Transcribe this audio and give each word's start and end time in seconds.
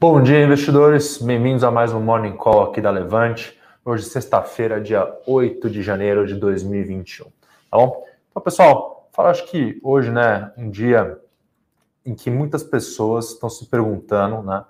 Bom 0.00 0.22
dia, 0.22 0.42
investidores. 0.42 1.18
Bem-vindos 1.18 1.62
a 1.62 1.70
mais 1.70 1.92
um 1.92 2.00
Morning 2.00 2.34
Call 2.34 2.62
aqui 2.62 2.80
da 2.80 2.90
Levante. 2.90 3.60
Hoje, 3.84 4.04
sexta-feira, 4.04 4.80
dia 4.80 5.06
8 5.26 5.68
de 5.68 5.82
janeiro 5.82 6.26
de 6.26 6.36
2021. 6.36 7.26
Tá 7.26 7.76
bom? 7.76 8.02
Então, 8.30 8.42
pessoal, 8.42 9.10
acho 9.14 9.44
que 9.50 9.78
hoje, 9.82 10.10
né, 10.10 10.52
um 10.56 10.70
dia 10.70 11.18
em 12.02 12.14
que 12.14 12.30
muitas 12.30 12.62
pessoas 12.62 13.32
estão 13.32 13.50
se 13.50 13.66
perguntando, 13.66 14.42
né, 14.42 14.60
o 14.60 14.64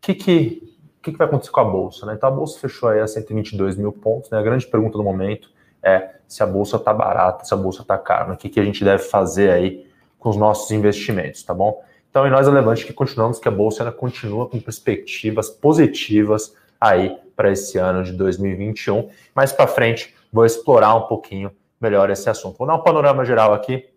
que, 0.00 0.14
que, 0.14 0.76
que, 1.02 1.10
que 1.10 1.18
vai 1.18 1.26
acontecer 1.26 1.50
com 1.50 1.60
a 1.60 1.64
Bolsa, 1.64 2.06
né? 2.06 2.14
Então, 2.14 2.28
a 2.28 2.32
Bolsa 2.32 2.60
fechou 2.60 2.88
aí 2.88 3.00
a 3.00 3.06
122 3.08 3.74
mil 3.74 3.90
pontos, 3.90 4.30
né? 4.30 4.38
A 4.38 4.42
grande 4.42 4.64
pergunta 4.64 4.96
do 4.96 5.02
momento 5.02 5.50
é 5.82 6.18
se 6.28 6.40
a 6.40 6.46
Bolsa 6.46 6.76
está 6.76 6.94
barata, 6.94 7.44
se 7.44 7.52
a 7.52 7.56
Bolsa 7.56 7.82
está 7.82 7.98
cara, 7.98 8.28
né? 8.28 8.34
o 8.34 8.36
que, 8.36 8.48
que 8.48 8.60
a 8.60 8.64
gente 8.64 8.84
deve 8.84 9.02
fazer 9.02 9.50
aí 9.50 9.90
com 10.20 10.28
os 10.28 10.36
nossos 10.36 10.70
investimentos, 10.70 11.42
tá 11.42 11.52
bom? 11.52 11.82
Então, 12.10 12.26
em 12.26 12.30
nós 12.30 12.46
relevante 12.46 12.86
que 12.86 12.92
continuamos 12.92 13.38
que 13.38 13.48
a 13.48 13.50
bolsa 13.50 13.82
ainda 13.82 13.94
continua 13.94 14.48
com 14.48 14.58
perspectivas 14.60 15.50
positivas 15.50 16.54
aí 16.80 17.16
para 17.36 17.50
esse 17.50 17.78
ano 17.78 18.02
de 18.02 18.12
2021. 18.12 19.08
Mais 19.34 19.52
para 19.52 19.66
frente, 19.66 20.14
vou 20.32 20.44
explorar 20.44 20.94
um 20.94 21.02
pouquinho 21.02 21.52
melhor 21.80 22.10
esse 22.10 22.28
assunto. 22.28 22.56
Vou 22.58 22.66
dar 22.66 22.74
um 22.74 22.82
panorama 22.82 23.24
geral 23.24 23.52
aqui, 23.54 23.88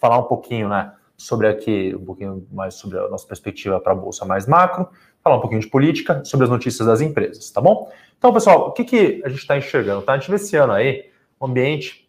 falar 0.00 0.18
um 0.18 0.24
pouquinho, 0.24 0.68
né, 0.68 0.92
sobre 1.16 1.48
aqui, 1.48 1.94
um 1.96 2.04
pouquinho 2.04 2.46
mais 2.52 2.74
sobre 2.74 2.98
a 2.98 3.08
nossa 3.08 3.26
perspectiva 3.26 3.80
para 3.80 3.92
a 3.92 3.96
bolsa 3.96 4.24
mais 4.24 4.46
macro, 4.46 4.88
falar 5.22 5.36
um 5.36 5.40
pouquinho 5.40 5.60
de 5.60 5.68
política, 5.68 6.22
sobre 6.24 6.44
as 6.44 6.50
notícias 6.50 6.86
das 6.86 7.00
empresas, 7.00 7.50
tá 7.50 7.60
bom? 7.60 7.90
Então, 8.18 8.32
pessoal, 8.32 8.68
o 8.68 8.72
que, 8.72 8.84
que 8.84 9.22
a 9.24 9.28
gente 9.28 9.40
está 9.40 9.56
enxergando? 9.56 10.02
Tá? 10.02 10.12
A 10.12 10.18
gente 10.18 10.30
vê 10.30 10.36
esse 10.36 10.56
ano 10.56 10.72
aí 10.72 11.10
um 11.40 11.46
ambiente 11.46 12.08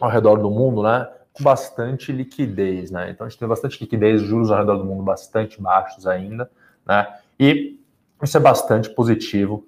ao 0.00 0.10
redor 0.10 0.36
do 0.36 0.50
mundo, 0.50 0.82
né, 0.82 1.08
bastante 1.42 2.12
liquidez, 2.12 2.90
né? 2.90 3.10
Então 3.10 3.26
a 3.26 3.30
gente 3.30 3.38
tem 3.38 3.48
bastante 3.48 3.80
liquidez, 3.80 4.22
juros 4.22 4.50
ao 4.50 4.58
redor 4.58 4.76
do 4.76 4.84
mundo 4.84 5.02
bastante 5.02 5.60
baixos 5.60 6.06
ainda, 6.06 6.50
né? 6.86 7.06
E 7.38 7.80
isso 8.22 8.36
é 8.36 8.40
bastante 8.40 8.90
positivo 8.90 9.66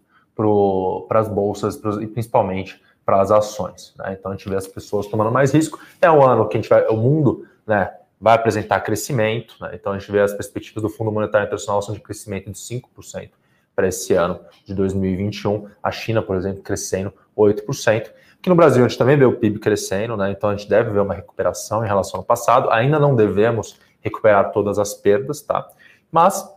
para 1.06 1.20
as 1.20 1.28
bolsas 1.28 1.80
e 2.00 2.06
principalmente 2.06 2.80
para 3.05 3.20
as 3.20 3.30
ações, 3.30 3.94
né? 3.96 4.16
Então 4.19 4.30
a 4.30 4.36
gente 4.36 4.48
vê 4.48 4.56
as 4.56 4.66
pessoas 4.66 5.06
tomando 5.06 5.33
mais 5.33 5.52
risco. 5.52 5.78
É 6.00 6.11
um 6.11 6.22
ano 6.22 6.48
que 6.48 6.56
a 6.56 6.61
gente 6.61 6.69
vai, 6.69 6.86
o 6.89 6.96
mundo, 6.96 7.46
né? 7.66 7.92
Vai 8.20 8.34
apresentar 8.34 8.80
crescimento, 8.80 9.55
né? 9.61 9.70
Então 9.74 9.92
a 9.92 9.98
gente 9.98 10.11
vê 10.11 10.20
as 10.20 10.33
perspectivas 10.33 10.83
do 10.83 10.89
Fundo 10.89 11.11
Monetário 11.11 11.46
Internacional 11.46 11.80
são 11.83 11.94
de 11.94 12.00
crescimento 12.00 12.50
de 12.50 12.58
5% 12.58 13.30
para 13.74 13.86
esse 13.86 14.12
ano 14.12 14.41
de 14.64 14.74
2021. 14.74 15.69
A 15.83 15.91
China, 15.91 16.20
por 16.20 16.36
exemplo, 16.36 16.62
crescendo 16.62 17.12
8%. 17.36 18.11
Aqui 18.41 18.48
no 18.48 18.55
Brasil, 18.55 18.84
a 18.84 18.89
gente 18.89 18.98
também 18.98 19.17
vê 19.17 19.25
o 19.25 19.36
PIB 19.36 19.58
crescendo, 19.58 20.17
né? 20.17 20.31
então 20.31 20.50
a 20.50 20.56
gente 20.56 20.69
deve 20.69 20.91
ver 20.91 21.00
uma 21.00 21.14
recuperação 21.14 21.84
em 21.84 21.89
relação 21.89 22.20
ao 22.20 22.25
passado. 22.25 22.70
Ainda 22.70 22.98
não 22.98 23.14
devemos 23.14 23.78
recuperar 24.00 24.53
todas 24.53 24.78
as 24.78 24.95
perdas, 24.95 25.42
tá? 25.42 25.69
Mas 26.11 26.48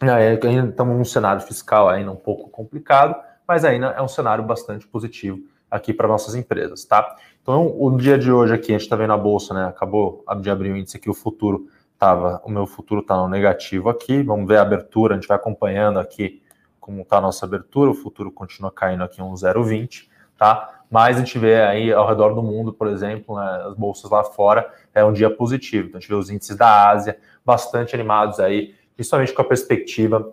é, 0.00 0.38
ainda 0.42 0.70
estamos 0.70 0.96
num 0.96 1.04
cenário 1.04 1.42
fiscal 1.42 1.88
ainda 1.88 2.10
um 2.10 2.16
pouco 2.16 2.48
complicado, 2.48 3.14
mas 3.46 3.64
ainda 3.64 3.88
é 3.88 4.02
um 4.02 4.08
cenário 4.08 4.44
bastante 4.44 4.86
positivo 4.86 5.40
aqui 5.70 5.92
para 5.92 6.08
nossas 6.08 6.34
empresas, 6.34 6.84
tá? 6.84 7.16
Então, 7.42 7.74
o 7.78 7.96
dia 7.96 8.18
de 8.18 8.32
hoje 8.32 8.54
aqui, 8.54 8.72
a 8.72 8.78
gente 8.78 8.82
está 8.82 8.96
vendo 8.96 9.12
a 9.12 9.16
bolsa, 9.16 9.52
né? 9.52 9.66
Acabou 9.66 10.24
de 10.40 10.50
abrir 10.50 10.70
o 10.70 10.76
índice 10.76 10.96
aqui, 10.96 11.10
o 11.10 11.14
futuro 11.14 11.68
estava, 11.92 12.40
o 12.44 12.50
meu 12.50 12.66
futuro 12.66 13.00
está 13.00 13.16
no 13.16 13.28
negativo 13.28 13.88
aqui. 13.88 14.22
Vamos 14.22 14.46
ver 14.46 14.58
a 14.58 14.62
abertura, 14.62 15.14
a 15.14 15.16
gente 15.18 15.28
vai 15.28 15.36
acompanhando 15.36 15.98
aqui 15.98 16.42
como 16.78 17.02
está 17.02 17.18
a 17.18 17.20
nossa 17.20 17.44
abertura, 17.44 17.90
o 17.90 17.94
futuro 17.94 18.30
continua 18.30 18.70
caindo 18.70 19.02
aqui 19.02 19.20
um 19.20 19.34
0,20, 19.34 20.08
tá? 20.38 20.77
Mas 20.90 21.16
a 21.16 21.20
gente 21.20 21.38
vê 21.38 21.60
aí 21.60 21.92
ao 21.92 22.06
redor 22.06 22.34
do 22.34 22.42
mundo, 22.42 22.72
por 22.72 22.88
exemplo, 22.88 23.36
né, 23.36 23.64
as 23.66 23.74
bolsas 23.74 24.10
lá 24.10 24.24
fora, 24.24 24.72
é 24.94 25.04
um 25.04 25.12
dia 25.12 25.30
positivo. 25.30 25.88
Então 25.88 25.98
a 25.98 26.00
gente 26.00 26.08
vê 26.08 26.14
os 26.14 26.30
índices 26.30 26.56
da 26.56 26.90
Ásia 26.90 27.18
bastante 27.44 27.94
animados 27.94 28.40
aí, 28.40 28.74
principalmente 28.94 29.32
com 29.32 29.42
a 29.42 29.44
perspectiva 29.44 30.32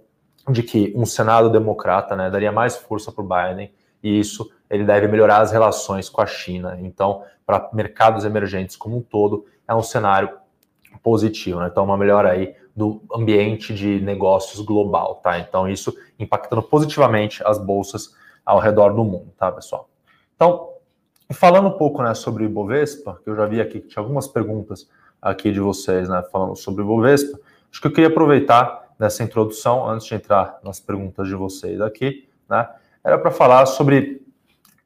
de 0.50 0.64
que 0.64 0.94
um 0.96 1.06
Senado 1.06 1.50
democrata 1.50 2.16
né, 2.16 2.30
daria 2.30 2.52
mais 2.52 2.78
força 2.78 3.12
para 3.12 3.24
o 3.24 3.28
Biden 3.28 3.72
e 4.02 4.20
isso 4.20 4.50
ele 4.70 4.84
deve 4.84 5.08
melhorar 5.08 5.40
as 5.40 5.52
relações 5.52 6.10
com 6.10 6.22
a 6.22 6.26
China. 6.26 6.78
Então, 6.82 7.24
para 7.46 7.70
mercados 7.74 8.26
emergentes 8.26 8.76
como 8.76 8.98
um 8.98 9.02
todo, 9.02 9.46
é 9.68 9.74
um 9.74 9.82
cenário 9.82 10.30
positivo. 11.04 11.60
Né? 11.60 11.68
Então, 11.72 11.84
uma 11.84 11.98
melhora 11.98 12.32
aí 12.32 12.56
do 12.76 13.02
ambiente 13.14 13.74
de 13.74 14.02
negócios 14.02 14.60
global, 14.60 15.16
tá? 15.16 15.40
Então, 15.40 15.68
isso 15.68 15.96
impactando 16.20 16.62
positivamente 16.62 17.42
as 17.46 17.58
bolsas 17.58 18.14
ao 18.46 18.60
redor 18.60 18.94
do 18.94 19.04
mundo, 19.04 19.32
tá, 19.38 19.52
pessoal? 19.52 19.90
Então, 20.36 20.70
falando 21.34 21.70
um 21.70 21.78
pouco 21.78 22.04
né, 22.04 22.14
sobre 22.14 22.44
o 22.44 22.46
Ibovespa, 22.46 23.20
que 23.24 23.30
eu 23.30 23.36
já 23.36 23.46
vi 23.46 23.62
aqui 23.62 23.80
que 23.80 23.88
tinha 23.88 24.02
algumas 24.02 24.28
perguntas 24.28 24.88
aqui 25.22 25.52
de 25.52 25.60
vocês, 25.60 26.08
né, 26.08 26.24
falando 26.32 26.56
sobre 26.56 26.82
o 26.82 26.86
Ibovespa, 26.86 27.40
acho 27.72 27.82
que 27.82 27.88
eu 27.88 27.92
queria 27.92 28.10
aproveitar 28.10 28.94
nessa 29.00 29.24
introdução, 29.24 29.88
antes 29.90 30.08
de 30.08 30.16
entrar 30.16 30.60
nas 30.64 30.80
perguntas 30.80 31.28
de 31.28 31.36
vocês 31.36 31.82
aqui, 31.82 32.28
né, 32.50 32.68
era 33.04 33.18
para 33.18 33.32
falar 33.32 33.66
sobre. 33.66 34.24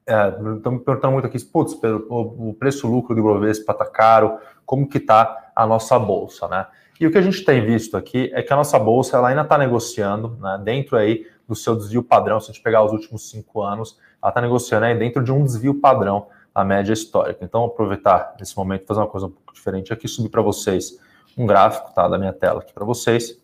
É, 0.05 0.29
estão 0.55 0.71
me 0.71 0.79
perguntando 0.79 1.13
muito 1.13 1.27
aqui, 1.27 1.43
putz, 1.45 1.73
o, 2.09 2.49
o 2.49 2.53
preço-lucro 2.55 3.13
do 3.13 3.21
Ibovespa 3.21 3.73
está 3.73 3.85
caro, 3.85 4.39
como 4.65 4.87
que 4.87 4.97
está 4.97 5.51
a 5.55 5.67
nossa 5.67 5.99
bolsa, 5.99 6.47
né? 6.47 6.65
E 6.99 7.07
o 7.07 7.11
que 7.11 7.17
a 7.17 7.21
gente 7.21 7.45
tem 7.45 7.65
visto 7.65 7.95
aqui 7.95 8.29
é 8.33 8.43
que 8.43 8.51
a 8.51 8.55
nossa 8.55 8.77
bolsa 8.77 9.15
ela 9.15 9.29
ainda 9.29 9.43
está 9.43 9.57
negociando, 9.57 10.37
né, 10.39 10.59
dentro 10.61 10.97
aí 10.97 11.25
do 11.47 11.55
seu 11.55 11.75
desvio 11.75 12.03
padrão, 12.03 12.39
se 12.39 12.51
a 12.51 12.53
gente 12.53 12.61
pegar 12.61 12.83
os 12.83 12.91
últimos 12.91 13.29
cinco 13.29 13.61
anos, 13.63 13.97
ela 14.21 14.29
está 14.29 14.41
negociando 14.41 14.85
aí 14.85 14.97
dentro 14.97 15.23
de 15.23 15.31
um 15.31 15.43
desvio 15.43 15.75
padrão, 15.75 16.27
a 16.53 16.63
média 16.63 16.91
histórica. 16.91 17.45
Então, 17.45 17.63
aproveitar 17.63 18.35
nesse 18.37 18.55
momento 18.57 18.85
fazer 18.85 18.99
uma 18.99 19.07
coisa 19.07 19.27
um 19.27 19.31
pouco 19.31 19.53
diferente 19.53 19.93
aqui, 19.93 20.07
subir 20.07 20.29
para 20.29 20.41
vocês 20.41 20.99
um 21.37 21.45
gráfico 21.45 21.93
tá, 21.93 22.07
da 22.07 22.17
minha 22.17 22.33
tela 22.33 22.59
aqui 22.59 22.73
para 22.73 22.83
vocês. 22.83 23.41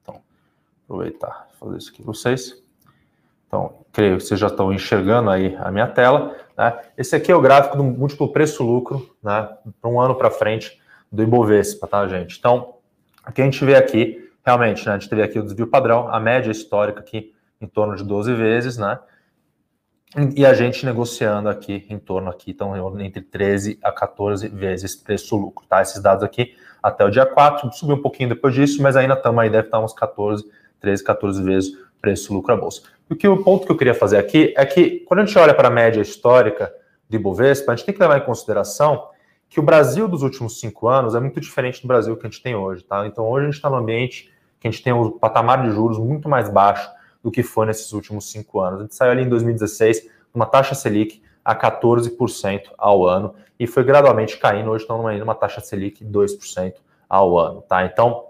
Então, 0.00 0.22
aproveitar 0.84 1.48
fazer 1.60 1.76
isso 1.76 1.90
aqui 1.90 2.02
para 2.02 2.12
vocês. 2.12 2.62
Então, 3.46 3.74
creio 3.92 4.16
que 4.16 4.24
vocês 4.24 4.40
já 4.40 4.46
estão 4.46 4.72
enxergando 4.72 5.28
aí 5.28 5.54
a 5.56 5.70
minha 5.70 5.86
tela. 5.86 6.34
Né? 6.56 6.80
Esse 6.96 7.14
aqui 7.14 7.30
é 7.30 7.36
o 7.36 7.40
gráfico 7.40 7.76
do 7.76 7.84
múltiplo 7.84 8.32
preço-lucro, 8.32 9.14
né, 9.22 9.46
para 9.80 9.90
um 9.90 10.00
ano 10.00 10.14
para 10.14 10.30
frente 10.30 10.80
do 11.12 11.22
Ibovespa, 11.22 11.86
tá, 11.86 12.08
gente? 12.08 12.38
Então, 12.38 12.76
o 13.28 13.30
que 13.30 13.42
a 13.42 13.44
gente 13.44 13.62
vê 13.64 13.76
aqui, 13.76 14.30
realmente, 14.44 14.86
né, 14.86 14.94
a 14.94 14.98
gente 14.98 15.10
teve 15.10 15.22
aqui 15.22 15.38
o 15.38 15.42
desvio 15.42 15.66
padrão, 15.66 16.08
a 16.08 16.18
média 16.18 16.50
histórica 16.50 17.00
aqui 17.00 17.34
em 17.60 17.66
torno 17.66 17.94
de 17.94 18.02
12 18.02 18.34
vezes, 18.34 18.78
né? 18.78 18.98
E 20.36 20.44
a 20.44 20.52
gente 20.52 20.84
negociando 20.84 21.48
aqui 21.48 21.86
em 21.88 21.98
torno 21.98 22.28
aqui, 22.28 22.50
então 22.50 23.00
entre 23.00 23.22
13 23.22 23.78
a 23.82 23.90
14 23.90 24.46
vezes 24.48 24.94
preço-lucro, 24.94 25.64
tá? 25.66 25.80
Esses 25.80 26.02
dados 26.02 26.22
aqui 26.22 26.54
até 26.82 27.04
o 27.04 27.10
dia 27.10 27.24
4, 27.24 27.72
subiu 27.72 27.96
um 27.96 28.02
pouquinho 28.02 28.28
depois 28.28 28.54
disso, 28.54 28.82
mas 28.82 28.96
ainda 28.96 29.14
estamos 29.14 29.40
aí, 29.42 29.48
deve 29.48 29.68
estar 29.68 29.80
uns 29.80 29.94
14, 29.94 30.44
13, 30.80 31.04
14 31.04 31.42
vezes 31.42 31.72
preço-lucro 32.00 32.52
a 32.52 32.56
bolsa. 32.56 32.82
E 33.08 33.14
o, 33.14 33.16
que, 33.16 33.28
o 33.28 33.42
ponto 33.42 33.64
que 33.64 33.72
eu 33.72 33.76
queria 33.76 33.94
fazer 33.94 34.18
aqui 34.18 34.52
é 34.56 34.66
que 34.66 35.00
quando 35.06 35.20
a 35.20 35.24
gente 35.24 35.38
olha 35.38 35.54
para 35.54 35.68
a 35.68 35.70
média 35.70 36.00
histórica 36.00 36.70
de 37.08 37.16
Ibovespa, 37.16 37.72
a 37.72 37.76
gente 37.76 37.86
tem 37.86 37.94
que 37.94 38.00
levar 38.00 38.18
em 38.18 38.24
consideração 38.24 39.08
que 39.52 39.60
o 39.60 39.62
Brasil 39.62 40.08
dos 40.08 40.22
últimos 40.22 40.58
cinco 40.58 40.88
anos 40.88 41.14
é 41.14 41.20
muito 41.20 41.38
diferente 41.38 41.82
do 41.82 41.86
Brasil 41.86 42.16
que 42.16 42.26
a 42.26 42.30
gente 42.30 42.42
tem 42.42 42.54
hoje, 42.54 42.82
tá? 42.84 43.06
Então 43.06 43.28
hoje 43.28 43.42
a 43.42 43.50
gente 43.50 43.56
está 43.56 43.68
no 43.68 43.76
ambiente 43.76 44.32
que 44.58 44.66
a 44.66 44.70
gente 44.70 44.82
tem 44.82 44.94
um 44.94 45.10
patamar 45.10 45.62
de 45.62 45.70
juros 45.70 45.98
muito 45.98 46.26
mais 46.26 46.48
baixo 46.48 46.90
do 47.22 47.30
que 47.30 47.42
foi 47.42 47.66
nesses 47.66 47.92
últimos 47.92 48.30
cinco 48.30 48.60
anos. 48.60 48.80
A 48.80 48.82
gente 48.84 48.94
saiu 48.94 49.10
ali 49.10 49.24
em 49.24 49.28
2016 49.28 50.08
uma 50.32 50.46
taxa 50.46 50.74
Selic 50.74 51.22
a 51.44 51.54
14% 51.54 52.62
ao 52.78 53.06
ano 53.06 53.34
e 53.60 53.66
foi 53.66 53.84
gradualmente 53.84 54.38
caindo. 54.38 54.70
Hoje 54.70 54.84
estamos 54.84 55.02
numa, 55.02 55.12
numa 55.18 55.34
taxa 55.34 55.60
Selic 55.60 56.02
de 56.02 56.10
2% 56.10 56.76
ao 57.06 57.38
ano. 57.38 57.60
Tá? 57.60 57.84
Então, 57.84 58.28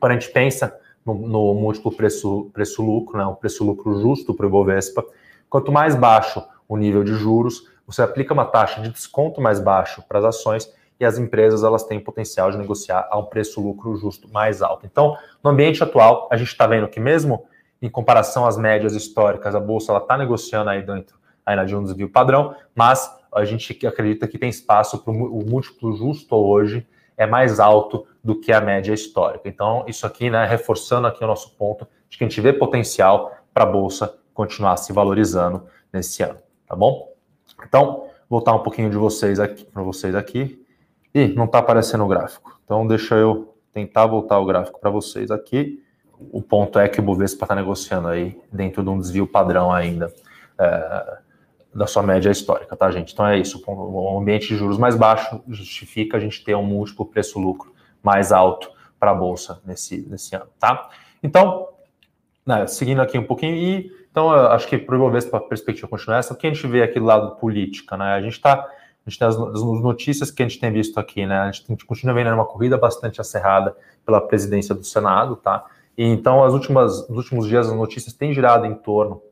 quando 0.00 0.12
a 0.12 0.14
gente 0.14 0.32
pensa 0.32 0.74
no, 1.04 1.12
no 1.12 1.54
múltiplo 1.54 1.92
preço-lucro, 1.92 2.50
preço 2.50 2.82
né, 3.14 3.26
o 3.26 3.36
preço-lucro 3.36 4.00
justo 4.00 4.32
para 4.32 4.46
o 4.46 4.48
Ibovespa, 4.48 5.04
quanto 5.50 5.70
mais 5.70 5.94
baixo 5.94 6.42
o 6.66 6.78
nível 6.78 7.04
de 7.04 7.12
juros, 7.12 7.70
você 7.92 8.02
aplica 8.02 8.32
uma 8.32 8.44
taxa 8.44 8.80
de 8.80 8.88
desconto 8.88 9.40
mais 9.40 9.60
baixo 9.60 10.02
para 10.08 10.18
as 10.18 10.24
ações 10.24 10.72
e 10.98 11.04
as 11.04 11.18
empresas 11.18 11.62
elas 11.62 11.84
têm 11.84 12.00
potencial 12.00 12.50
de 12.50 12.56
negociar 12.56 13.06
a 13.10 13.18
um 13.18 13.24
preço-lucro 13.24 13.96
justo 13.96 14.30
mais 14.32 14.62
alto. 14.62 14.86
Então, 14.86 15.16
no 15.42 15.50
ambiente 15.50 15.82
atual, 15.82 16.28
a 16.30 16.36
gente 16.36 16.48
está 16.48 16.66
vendo 16.66 16.88
que 16.88 17.00
mesmo 17.00 17.44
em 17.82 17.90
comparação 17.90 18.46
às 18.46 18.56
médias 18.56 18.94
históricas, 18.94 19.54
a 19.54 19.60
bolsa 19.60 19.94
está 19.96 20.16
negociando 20.16 20.70
aí 20.70 20.82
dentro 20.82 21.18
ainda 21.44 21.64
de 21.64 21.74
um 21.74 21.82
desvio 21.82 22.08
padrão, 22.08 22.54
mas 22.74 23.10
a 23.34 23.44
gente 23.44 23.86
acredita 23.86 24.28
que 24.28 24.38
tem 24.38 24.48
espaço 24.48 24.98
para 25.02 25.12
o 25.12 25.44
múltiplo 25.44 25.92
justo 25.96 26.36
hoje 26.36 26.86
é 27.16 27.26
mais 27.26 27.60
alto 27.60 28.06
do 28.22 28.40
que 28.40 28.52
a 28.52 28.60
média 28.60 28.94
histórica. 28.94 29.48
Então, 29.48 29.84
isso 29.86 30.06
aqui, 30.06 30.30
né, 30.30 30.46
reforçando 30.46 31.06
aqui 31.06 31.22
o 31.22 31.26
nosso 31.26 31.56
ponto 31.56 31.86
de 32.08 32.16
que 32.16 32.24
a 32.24 32.28
gente 32.28 32.40
vê 32.40 32.52
potencial 32.52 33.32
para 33.52 33.64
a 33.64 33.66
bolsa 33.66 34.16
continuar 34.32 34.76
se 34.76 34.92
valorizando 34.92 35.64
nesse 35.92 36.22
ano, 36.22 36.38
tá 36.66 36.74
bom? 36.74 37.11
Então, 37.66 38.08
voltar 38.28 38.54
um 38.54 38.62
pouquinho 38.62 38.90
de 38.90 38.96
vocês 38.96 39.38
aqui 39.38 39.64
para 39.64 39.82
vocês 39.82 40.14
aqui. 40.14 40.60
E 41.14 41.28
não 41.28 41.44
está 41.44 41.58
aparecendo 41.58 42.04
o 42.04 42.08
gráfico. 42.08 42.58
Então, 42.64 42.86
deixa 42.86 43.14
eu 43.16 43.54
tentar 43.72 44.06
voltar 44.06 44.38
o 44.38 44.46
gráfico 44.46 44.80
para 44.80 44.90
vocês 44.90 45.30
aqui 45.30 45.82
o 46.30 46.42
ponto 46.42 46.78
é 46.78 46.88
que 46.88 47.00
o 47.00 47.02
Bovespa 47.02 47.44
está 47.44 47.54
negociando 47.54 48.08
aí 48.08 48.38
dentro 48.52 48.82
de 48.82 48.88
um 48.88 48.98
desvio 48.98 49.26
padrão 49.26 49.72
ainda 49.72 50.12
é, 50.58 51.18
da 51.74 51.86
sua 51.86 52.02
média 52.02 52.30
histórica, 52.30 52.76
tá, 52.76 52.90
gente? 52.90 53.12
Então 53.12 53.26
é 53.26 53.38
isso. 53.38 53.62
O 53.66 54.18
ambiente 54.18 54.48
de 54.48 54.56
juros 54.56 54.78
mais 54.78 54.94
baixo 54.94 55.42
justifica 55.48 56.18
a 56.18 56.20
gente 56.20 56.44
ter 56.44 56.54
um 56.54 56.62
múltiplo 56.62 57.06
preço-lucro 57.06 57.72
mais 58.02 58.30
alto 58.30 58.70
para 59.00 59.10
a 59.10 59.14
bolsa 59.14 59.60
nesse, 59.64 60.06
nesse 60.08 60.36
ano, 60.36 60.48
tá? 60.60 60.90
Então, 61.22 61.68
né, 62.46 62.66
seguindo 62.66 63.00
aqui 63.00 63.18
um 63.18 63.24
pouquinho, 63.24 63.56
e 63.56 63.90
então 64.12 64.30
acho 64.30 64.68
que 64.68 64.76
para 64.76 64.94
o 64.94 64.98
Ibovespa 64.98 65.38
a 65.38 65.40
perspectiva 65.40 65.88
continuar 65.88 66.18
essa, 66.18 66.34
o 66.34 66.36
que 66.36 66.46
a 66.46 66.52
gente 66.52 66.66
vê 66.66 66.82
aqui 66.82 67.00
do 67.00 67.06
lado 67.06 67.34
política, 67.36 67.96
né? 67.96 68.12
A 68.12 68.20
gente 68.20 68.34
está, 68.34 68.52
a 68.52 69.08
gente 69.08 69.18
tem 69.18 69.26
as, 69.26 69.34
as, 69.36 69.62
notícias 69.62 70.30
que 70.30 70.42
a 70.42 70.46
gente 70.46 70.60
tem 70.60 70.70
visto 70.70 71.00
aqui, 71.00 71.24
né? 71.24 71.38
A 71.38 71.50
gente, 71.50 71.86
continua 71.86 72.14
vendo 72.14 72.30
uma 72.30 72.44
corrida 72.44 72.76
bastante 72.76 73.22
acerrada 73.22 73.74
pela 74.04 74.20
presidência 74.20 74.74
do 74.74 74.84
Senado, 74.84 75.34
tá? 75.36 75.64
E 75.96 76.04
então 76.04 76.44
as 76.44 76.52
últimas, 76.52 77.08
nos 77.08 77.18
últimos 77.18 77.48
dias 77.48 77.68
as 77.68 77.74
notícias 77.74 78.12
têm 78.12 78.34
girado 78.34 78.66
em 78.66 78.74
torno 78.74 79.22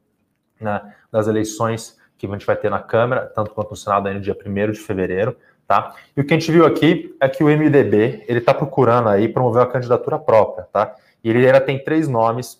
né, 0.58 0.94
das 1.12 1.26
eleições 1.26 1.98
que 2.16 2.26
a 2.26 2.30
gente 2.30 2.46
vai 2.46 2.56
ter 2.56 2.70
na 2.70 2.80
Câmara, 2.80 3.30
tanto 3.34 3.50
quanto 3.50 3.70
no 3.70 3.76
Senado 3.76 4.08
aí 4.08 4.14
no 4.14 4.20
dia 4.20 4.36
1 4.36 4.72
de 4.72 4.78
fevereiro, 4.78 5.36
tá? 5.66 5.94
E 6.16 6.20
o 6.22 6.24
que 6.24 6.32
a 6.32 6.38
gente 6.38 6.50
viu 6.50 6.64
aqui 6.64 7.14
é 7.20 7.28
que 7.28 7.44
o 7.44 7.48
MDB, 7.48 8.24
ele 8.26 8.38
está 8.38 8.54
procurando 8.54 9.10
aí 9.10 9.28
promover 9.28 9.62
uma 9.62 9.68
candidatura 9.70 10.18
própria, 10.18 10.66
tá? 10.72 10.94
E 11.22 11.28
ele 11.28 11.46
ainda 11.46 11.60
tem 11.60 11.82
três 11.82 12.08
nomes 12.08 12.59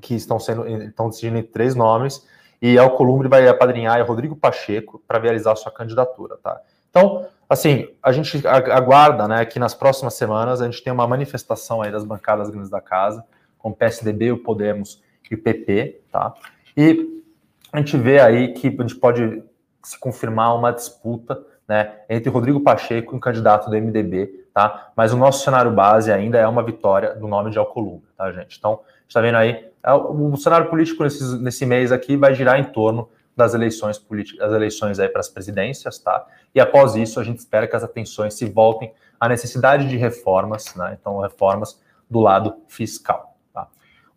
que 0.00 0.14
estão 0.14 0.38
sendo, 0.38 0.66
estão 0.66 1.08
decidindo 1.08 1.42
três 1.42 1.74
nomes, 1.74 2.26
e 2.60 2.78
Alcolumbre 2.78 3.28
vai 3.28 3.46
apadrinhar 3.46 4.04
Rodrigo 4.06 4.34
Pacheco 4.34 5.02
para 5.06 5.18
realizar 5.18 5.54
sua 5.56 5.70
candidatura, 5.70 6.36
tá? 6.42 6.60
Então, 6.90 7.26
assim, 7.48 7.88
a 8.02 8.10
gente 8.10 8.46
aguarda, 8.46 9.28
né, 9.28 9.44
que 9.44 9.58
nas 9.58 9.74
próximas 9.74 10.14
semanas 10.14 10.60
a 10.60 10.64
gente 10.64 10.82
tenha 10.82 10.94
uma 10.94 11.06
manifestação 11.06 11.82
aí 11.82 11.92
das 11.92 12.04
bancadas 12.04 12.50
grandes 12.50 12.70
da 12.70 12.80
casa, 12.80 13.24
com 13.56 13.70
o 13.70 13.74
PSDB, 13.74 14.32
o 14.32 14.38
Podemos 14.38 15.02
e 15.30 15.34
o 15.34 15.38
PP, 15.38 16.00
tá? 16.10 16.34
E 16.76 17.22
a 17.72 17.78
gente 17.78 17.96
vê 17.96 18.20
aí 18.20 18.54
que 18.54 18.68
a 18.68 18.82
gente 18.82 18.96
pode 18.96 19.42
se 19.82 19.98
confirmar 19.98 20.54
uma 20.56 20.72
disputa 20.72 21.40
né, 21.66 21.96
entre 22.08 22.30
Rodrigo 22.30 22.60
Pacheco 22.60 23.12
e 23.12 23.16
um 23.16 23.20
candidato 23.20 23.68
do 23.68 23.76
MDB, 23.76 24.46
tá? 24.54 24.90
Mas 24.96 25.12
o 25.12 25.16
nosso 25.16 25.44
cenário 25.44 25.70
base 25.70 26.10
ainda 26.10 26.38
é 26.38 26.46
uma 26.46 26.62
vitória 26.62 27.14
do 27.14 27.28
nome 27.28 27.50
de 27.50 27.58
Alcolumbre, 27.58 28.08
tá, 28.16 28.32
gente? 28.32 28.56
Então, 28.58 28.80
está 29.08 29.20
vendo 29.20 29.36
aí, 29.36 29.66
é 29.82 29.92
o 29.92 30.36
cenário 30.36 30.68
político 30.68 31.02
nesse, 31.02 31.38
nesse 31.38 31.64
mês 31.64 31.90
aqui 31.90 32.16
vai 32.16 32.34
girar 32.34 32.60
em 32.60 32.64
torno 32.64 33.08
das 33.36 33.54
eleições 33.54 33.98
políticas, 33.98 34.40
das 34.40 34.52
eleições 34.52 34.98
aí 34.98 35.08
para 35.08 35.20
as 35.20 35.28
presidências, 35.28 35.98
tá? 35.98 36.26
E 36.54 36.60
após 36.60 36.94
isso, 36.96 37.20
a 37.20 37.24
gente 37.24 37.38
espera 37.38 37.66
que 37.66 37.76
as 37.76 37.84
atenções 37.84 38.34
se 38.34 38.44
voltem 38.46 38.92
à 39.18 39.28
necessidade 39.28 39.88
de 39.88 39.96
reformas, 39.96 40.74
né? 40.74 40.96
Então, 41.00 41.20
reformas 41.20 41.80
do 42.10 42.20
lado 42.20 42.56
fiscal. 42.68 43.28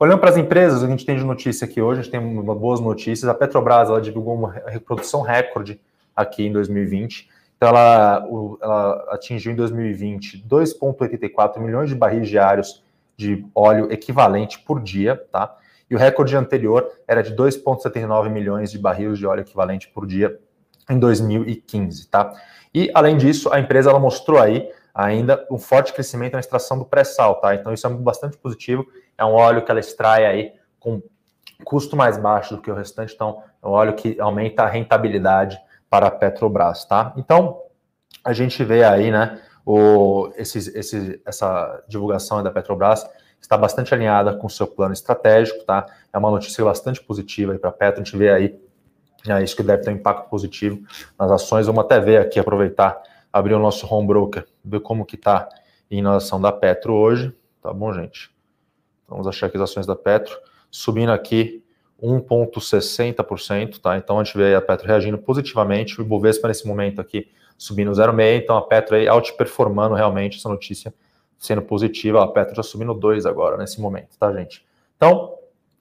Olhando 0.02 0.18
para 0.18 0.32
as 0.32 0.38
empresas, 0.38 0.84
a 0.84 0.88
gente 0.88 1.06
tem 1.06 1.16
de 1.16 1.24
notícia 1.24 1.66
aqui 1.66 1.80
hoje, 1.80 2.00
a 2.00 2.04
gente 2.04 2.12
tem 2.12 2.42
boas 2.42 2.80
notícias. 2.80 3.30
A 3.30 3.36
Petrobras 3.36 3.88
ela 3.88 4.02
divulgou 4.02 4.34
uma 4.34 4.52
reprodução 4.66 5.22
recorde 5.22 5.80
aqui 6.16 6.48
em 6.48 6.52
2020. 6.52 7.30
Então, 7.56 7.70
ela, 7.70 8.28
ela 8.60 9.08
atingiu 9.12 9.52
em 9.52 9.56
2020 9.56 10.44
2,84 10.50 11.60
milhões 11.60 11.88
de 11.88 11.94
barris 11.94 12.28
diários 12.28 12.84
de 13.22 13.46
óleo 13.54 13.92
equivalente 13.92 14.60
por 14.60 14.82
dia, 14.82 15.16
tá? 15.32 15.56
E 15.88 15.96
o 15.96 15.98
recorde 15.98 16.36
anterior 16.36 16.90
era 17.08 17.22
de 17.22 17.36
2,79 17.36 18.30
milhões 18.30 18.72
de 18.72 18.80
barris 18.80 19.20
de 19.20 19.28
óleo 19.28 19.42
equivalente 19.42 19.88
por 19.90 20.08
dia 20.08 20.40
em 20.90 20.98
2015, 20.98 22.08
tá? 22.08 22.34
E 22.74 22.90
além 22.96 23.18
disso, 23.18 23.54
a 23.54 23.60
empresa 23.60 23.92
ela 23.92 24.00
mostrou 24.00 24.40
aí 24.40 24.70
ainda 24.94 25.46
um 25.52 25.58
forte 25.58 25.94
crescimento 25.94 26.34
na 26.34 26.40
extração 26.40 26.80
do 26.80 26.86
pré-sal, 26.86 27.36
tá? 27.36 27.54
Então 27.54 27.72
isso 27.72 27.86
é 27.86 27.90
bastante 27.92 28.38
positivo. 28.38 28.86
É 29.18 29.24
um 29.24 29.34
óleo 29.34 29.64
que 29.64 29.70
ela 29.70 29.80
extrai 29.80 30.26
aí 30.26 30.54
com 30.80 31.02
custo 31.64 31.96
mais 31.96 32.18
baixo 32.18 32.56
do 32.56 32.62
que 32.62 32.72
o 32.72 32.76
restante, 32.76 33.14
então 33.14 33.44
é 33.62 33.68
um 33.68 33.72
óleo 33.72 33.94
que 33.94 34.20
aumenta 34.20 34.64
a 34.64 34.68
rentabilidade 34.68 35.60
para 35.90 36.08
a 36.08 36.12
Petrobras, 36.12 36.86
tá? 36.86 37.14
Então 37.16 37.62
a 38.24 38.34
gente 38.34 38.64
vê 38.64 38.84
aí, 38.84 39.12
né, 39.12 39.40
o, 39.66 40.32
esses, 40.36 40.68
esses, 40.68 41.20
essa 41.26 41.84
divulgação 41.88 42.42
da 42.42 42.52
Petrobras 42.52 43.08
está 43.40 43.58
bastante 43.58 43.94
alinhada 43.94 44.36
com 44.36 44.48
o 44.48 44.50
seu 44.50 44.68
plano 44.68 44.94
estratégico, 44.94 45.64
tá? 45.64 45.86
É 46.14 46.18
uma 46.18 46.30
notícia 46.30 46.64
bastante 46.64 47.02
positiva 47.02 47.58
para 47.58 47.70
a 47.70 47.74
Petro, 47.74 48.02
a 48.02 48.04
gente 48.04 48.18
vê 48.18 48.32
aí 48.32 48.60
é 49.28 49.44
isso 49.44 49.56
que 49.56 49.62
deve 49.62 49.84
ter 49.84 49.92
um 49.92 49.94
impacto 49.94 50.30
positivo 50.30 50.82
nas 51.20 51.30
ações. 51.30 51.68
Vamos 51.68 51.84
até 51.84 52.00
ver 52.00 52.18
aqui, 52.18 52.40
aproveitar 52.40 53.00
abrir 53.32 53.54
o 53.54 53.60
nosso 53.60 53.88
home 53.88 54.08
broker, 54.08 54.46
ver 54.64 54.80
como 54.82 55.06
que 55.06 55.16
está 55.16 55.48
em 55.90 56.06
ação 56.06 56.42
da 56.42 56.52
Petro 56.52 56.94
hoje, 56.94 57.34
tá 57.62 57.72
bom, 57.72 57.94
gente? 57.94 58.32
Vamos 59.08 59.28
achar 59.28 59.48
aqui 59.48 59.58
as 59.58 59.64
ações 59.64 59.86
da 59.86 59.96
Petro, 59.96 60.38
subindo 60.70 61.12
aqui 61.12 61.64
1,60%, 62.02 63.80
tá? 63.80 63.98
Então 63.98 64.20
a 64.20 64.24
gente 64.24 64.36
vê 64.36 64.56
a 64.56 64.62
Petro 64.62 64.88
reagindo 64.88 65.18
positivamente, 65.18 66.00
o 66.00 66.04
Ibovespa 66.04 66.48
nesse 66.48 66.68
momento 66.68 67.00
aqui 67.00 67.30
subindo 67.62 67.92
0,6%, 67.92 68.42
então 68.42 68.58
a 68.58 68.62
Petro 68.64 68.96
aí 68.96 69.08
outperformando 69.08 69.94
realmente 69.94 70.40
essa 70.40 70.50
notícia 70.50 70.92
sendo 71.38 71.62
positiva, 71.62 72.24
a 72.24 72.28
Petro 72.28 72.56
já 72.56 72.64
subindo 72.64 72.92
2 72.92 73.28
agora 73.28 73.56
nesse 73.56 73.80
momento, 73.80 74.18
tá, 74.18 74.34
gente? 74.34 74.66
Então, 74.98 75.36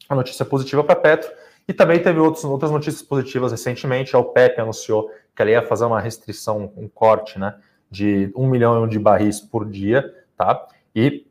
a 0.07 0.15
notícia 0.15 0.45
positiva 0.45 0.85
para 0.85 0.93
a 0.93 0.97
Petro, 0.97 1.33
e 1.67 1.73
também 1.73 1.99
teve 1.99 2.19
outros, 2.19 2.45
outras 2.45 2.71
notícias 2.71 3.01
positivas 3.01 3.51
recentemente, 3.51 4.15
a 4.15 4.19
OPEP 4.19 4.61
anunciou 4.61 5.11
que 5.35 5.41
ela 5.41 5.53
ia 5.53 5.63
fazer 5.63 5.87
uma 5.87 5.99
restrição, 5.99 6.71
um 6.77 6.87
corte, 6.87 7.39
né, 7.39 7.55
de 7.91 8.31
um 8.37 8.47
milhão 8.47 8.87
de 8.87 8.99
barris 8.99 9.41
por 9.41 9.67
dia, 9.67 10.15
tá? 10.37 10.69
E 10.95 11.27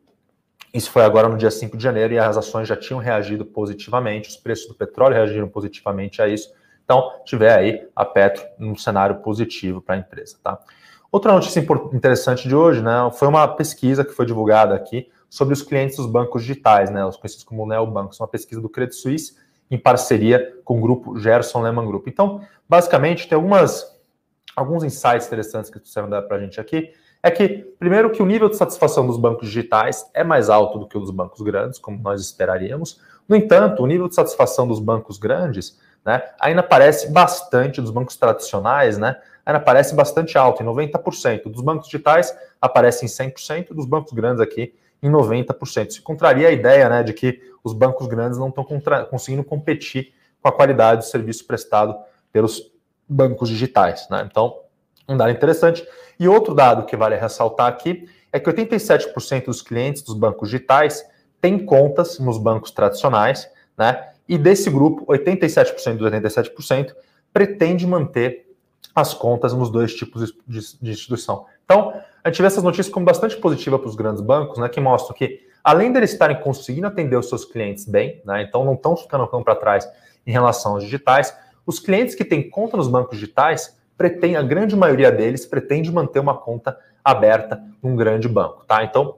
isso 0.74 0.90
foi 0.90 1.04
agora 1.04 1.30
no 1.30 1.38
dia 1.38 1.52
5 1.52 1.78
de 1.78 1.84
janeiro 1.84 2.16
e 2.16 2.18
as 2.18 2.38
ações 2.38 2.68
já 2.68 2.76
tinham 2.76 3.00
reagido 3.00 3.46
positivamente, 3.46 4.30
os 4.30 4.38
preços 4.38 4.68
do 4.68 4.74
petróleo 4.74 5.14
reagiram 5.14 5.48
positivamente 5.48 6.24
a 6.24 6.28
isso. 6.28 6.52
Então, 6.90 7.12
tiver 7.24 7.56
aí 7.56 7.88
a 7.96 8.04
Petro 8.04 8.44
num 8.58 8.76
cenário 8.76 9.18
positivo 9.18 9.80
para 9.80 9.94
a 9.94 10.00
empresa, 10.00 10.38
tá? 10.44 10.58
Outra 11.12 11.32
notícia 11.32 11.60
interessante 11.94 12.48
de 12.48 12.56
hoje, 12.56 12.82
né, 12.82 13.12
foi 13.14 13.28
uma 13.28 13.48
pesquisa 13.48 14.04
que 14.04 14.12
foi 14.12 14.26
divulgada 14.26 14.74
aqui 14.74 15.08
sobre 15.30 15.54
os 15.54 15.62
clientes 15.62 15.98
dos 15.98 16.08
bancos 16.08 16.42
digitais, 16.42 16.90
né, 16.90 17.06
os 17.06 17.16
conhecidos 17.16 17.44
como 17.44 17.64
neobancos, 17.68 18.20
uma 18.20 18.28
pesquisa 18.28 18.60
do 18.60 18.68
Credit 18.68 18.96
Suisse 18.96 19.36
em 19.70 19.78
parceria 19.78 20.58
com 20.66 20.80
o 20.80 20.82
grupo 20.82 21.20
Gerson 21.20 21.62
Lehman 21.62 21.86
Group. 21.86 22.08
Então, 22.08 22.42
basicamente, 22.68 23.30
tem 23.30 23.36
algumas 23.36 23.96
alguns 24.56 24.84
insights 24.84 25.28
interessantes 25.28 25.70
que 25.70 25.80
trouxeram 25.80 26.10
para 26.10 26.38
a 26.38 26.40
gente 26.40 26.60
aqui. 26.60 26.92
É 27.22 27.30
que, 27.30 27.72
primeiro, 27.78 28.10
que 28.10 28.24
o 28.24 28.26
nível 28.26 28.50
de 28.50 28.58
satisfação 28.58 29.06
dos 29.06 29.18
bancos 29.18 29.48
digitais 29.48 30.10
é 30.12 30.24
mais 30.24 30.50
alto 30.50 30.80
do 30.80 30.88
que 30.88 30.98
o 30.98 31.00
dos 31.00 31.12
bancos 31.12 31.42
grandes, 31.42 31.78
como 31.78 32.00
nós 32.02 32.20
esperaríamos. 32.20 33.00
No 33.28 33.36
entanto, 33.36 33.84
o 33.84 33.86
nível 33.86 34.08
de 34.08 34.16
satisfação 34.16 34.68
dos 34.68 34.80
bancos 34.80 35.20
grandes 35.20 35.78
né, 36.06 36.24
ainda 36.40 36.64
parece 36.64 37.12
bastante, 37.12 37.82
dos 37.82 37.92
bancos 37.92 38.16
tradicionais, 38.16 38.98
né, 38.98 39.18
ainda 39.46 39.60
parece 39.60 39.96
bastante 39.96 40.38
alto, 40.38 40.64
em 40.64 40.66
90%. 40.66 41.50
Dos 41.50 41.62
bancos 41.62 41.88
digitais 41.88 42.36
aparece 42.62 43.06
em 43.06 43.08
100%, 43.08 43.74
dos 43.74 43.86
bancos 43.86 44.14
grandes 44.14 44.42
aqui 44.42 44.74
em 45.02 45.10
90%. 45.10 45.90
Isso 45.90 46.04
contraria 46.04 46.48
a 46.48 46.52
ideia 46.52 46.90
né, 46.90 47.04
de 47.04 47.14
que 47.14 47.42
os 47.64 47.74
bancos 47.74 48.08
grandes 48.08 48.38
não 48.38 48.50
estão 48.50 48.66
conseguindo 49.10 49.44
competir 49.44 50.14
com 50.42 50.50
a 50.50 50.52
qualidade 50.52 51.02
do 51.02 51.06
serviço 51.06 51.46
prestado 51.46 51.96
pelos 52.32 52.72
bancos 53.08 53.50
digitais. 53.50 54.08
Né? 54.10 54.28
Então, 54.30 54.60
um 55.08 55.18
dado 55.18 55.32
interessante. 55.32 55.86
E 56.20 56.28
outro 56.28 56.54
dado 56.54 56.86
que 56.86 56.96
vale 56.96 57.16
ressaltar 57.16 57.68
aqui 57.68 58.08
é 58.32 58.40
que 58.40 58.50
87% 58.50 59.46
dos 59.46 59.62
clientes 59.62 60.04
dos 60.04 60.16
bancos 60.16 60.50
digitais 60.50 61.04
têm 61.42 61.66
contas 61.66 62.20
nos 62.20 62.38
bancos 62.38 62.72
tradicionais, 62.72 63.50
né? 63.78 64.10
E 64.30 64.38
desse 64.38 64.70
grupo, 64.70 65.08
87% 65.08 65.98
dos 65.98 66.12
87% 66.12 66.94
pretende 67.34 67.88
manter 67.88 68.48
as 68.94 69.12
contas 69.12 69.54
nos 69.54 69.72
dois 69.72 69.96
tipos 69.96 70.32
de, 70.48 70.60
instituição. 70.84 71.48
Então, 71.66 71.94
a 72.24 72.30
gente 72.30 72.40
vê 72.40 72.48
essas 72.48 72.64
notícias 72.64 72.94
como 72.94 73.06
bastante 73.06 73.36
positiva 73.38 73.80
para 73.80 73.90
os 73.90 73.96
grandes 73.96 74.22
bancos, 74.22 74.60
né? 74.60 74.70
Que 74.70 74.80
mostram 74.80 75.16
que, 75.16 75.48
além 75.64 75.92
deles 75.92 76.12
estarem 76.12 76.40
conseguindo 76.42 76.86
atender 76.86 77.18
os 77.18 77.28
seus 77.28 77.44
clientes 77.44 77.86
bem, 77.86 78.22
né? 78.24 78.44
Então 78.44 78.64
não 78.64 78.76
estão 78.76 78.96
ficando 78.96 79.26
para 79.28 79.56
trás 79.56 79.90
em 80.28 80.32
relação 80.32 80.74
aos 80.74 80.84
digitais, 80.84 81.36
os 81.66 81.80
clientes 81.80 82.14
que 82.14 82.24
têm 82.24 82.48
conta 82.48 82.78
nos 82.78 82.88
bancos 82.88 83.18
digitais, 83.18 83.76
pretende, 83.98 84.36
a 84.36 84.44
grande 84.44 84.76
maioria 84.76 85.12
deles 85.12 85.44
pretende 85.44 85.92
manter 85.92 86.20
uma 86.20 86.38
conta 86.38 86.78
aberta 87.04 87.64
num 87.82 87.96
grande 87.96 88.28
banco, 88.28 88.64
tá? 88.66 88.84
Então, 88.84 89.18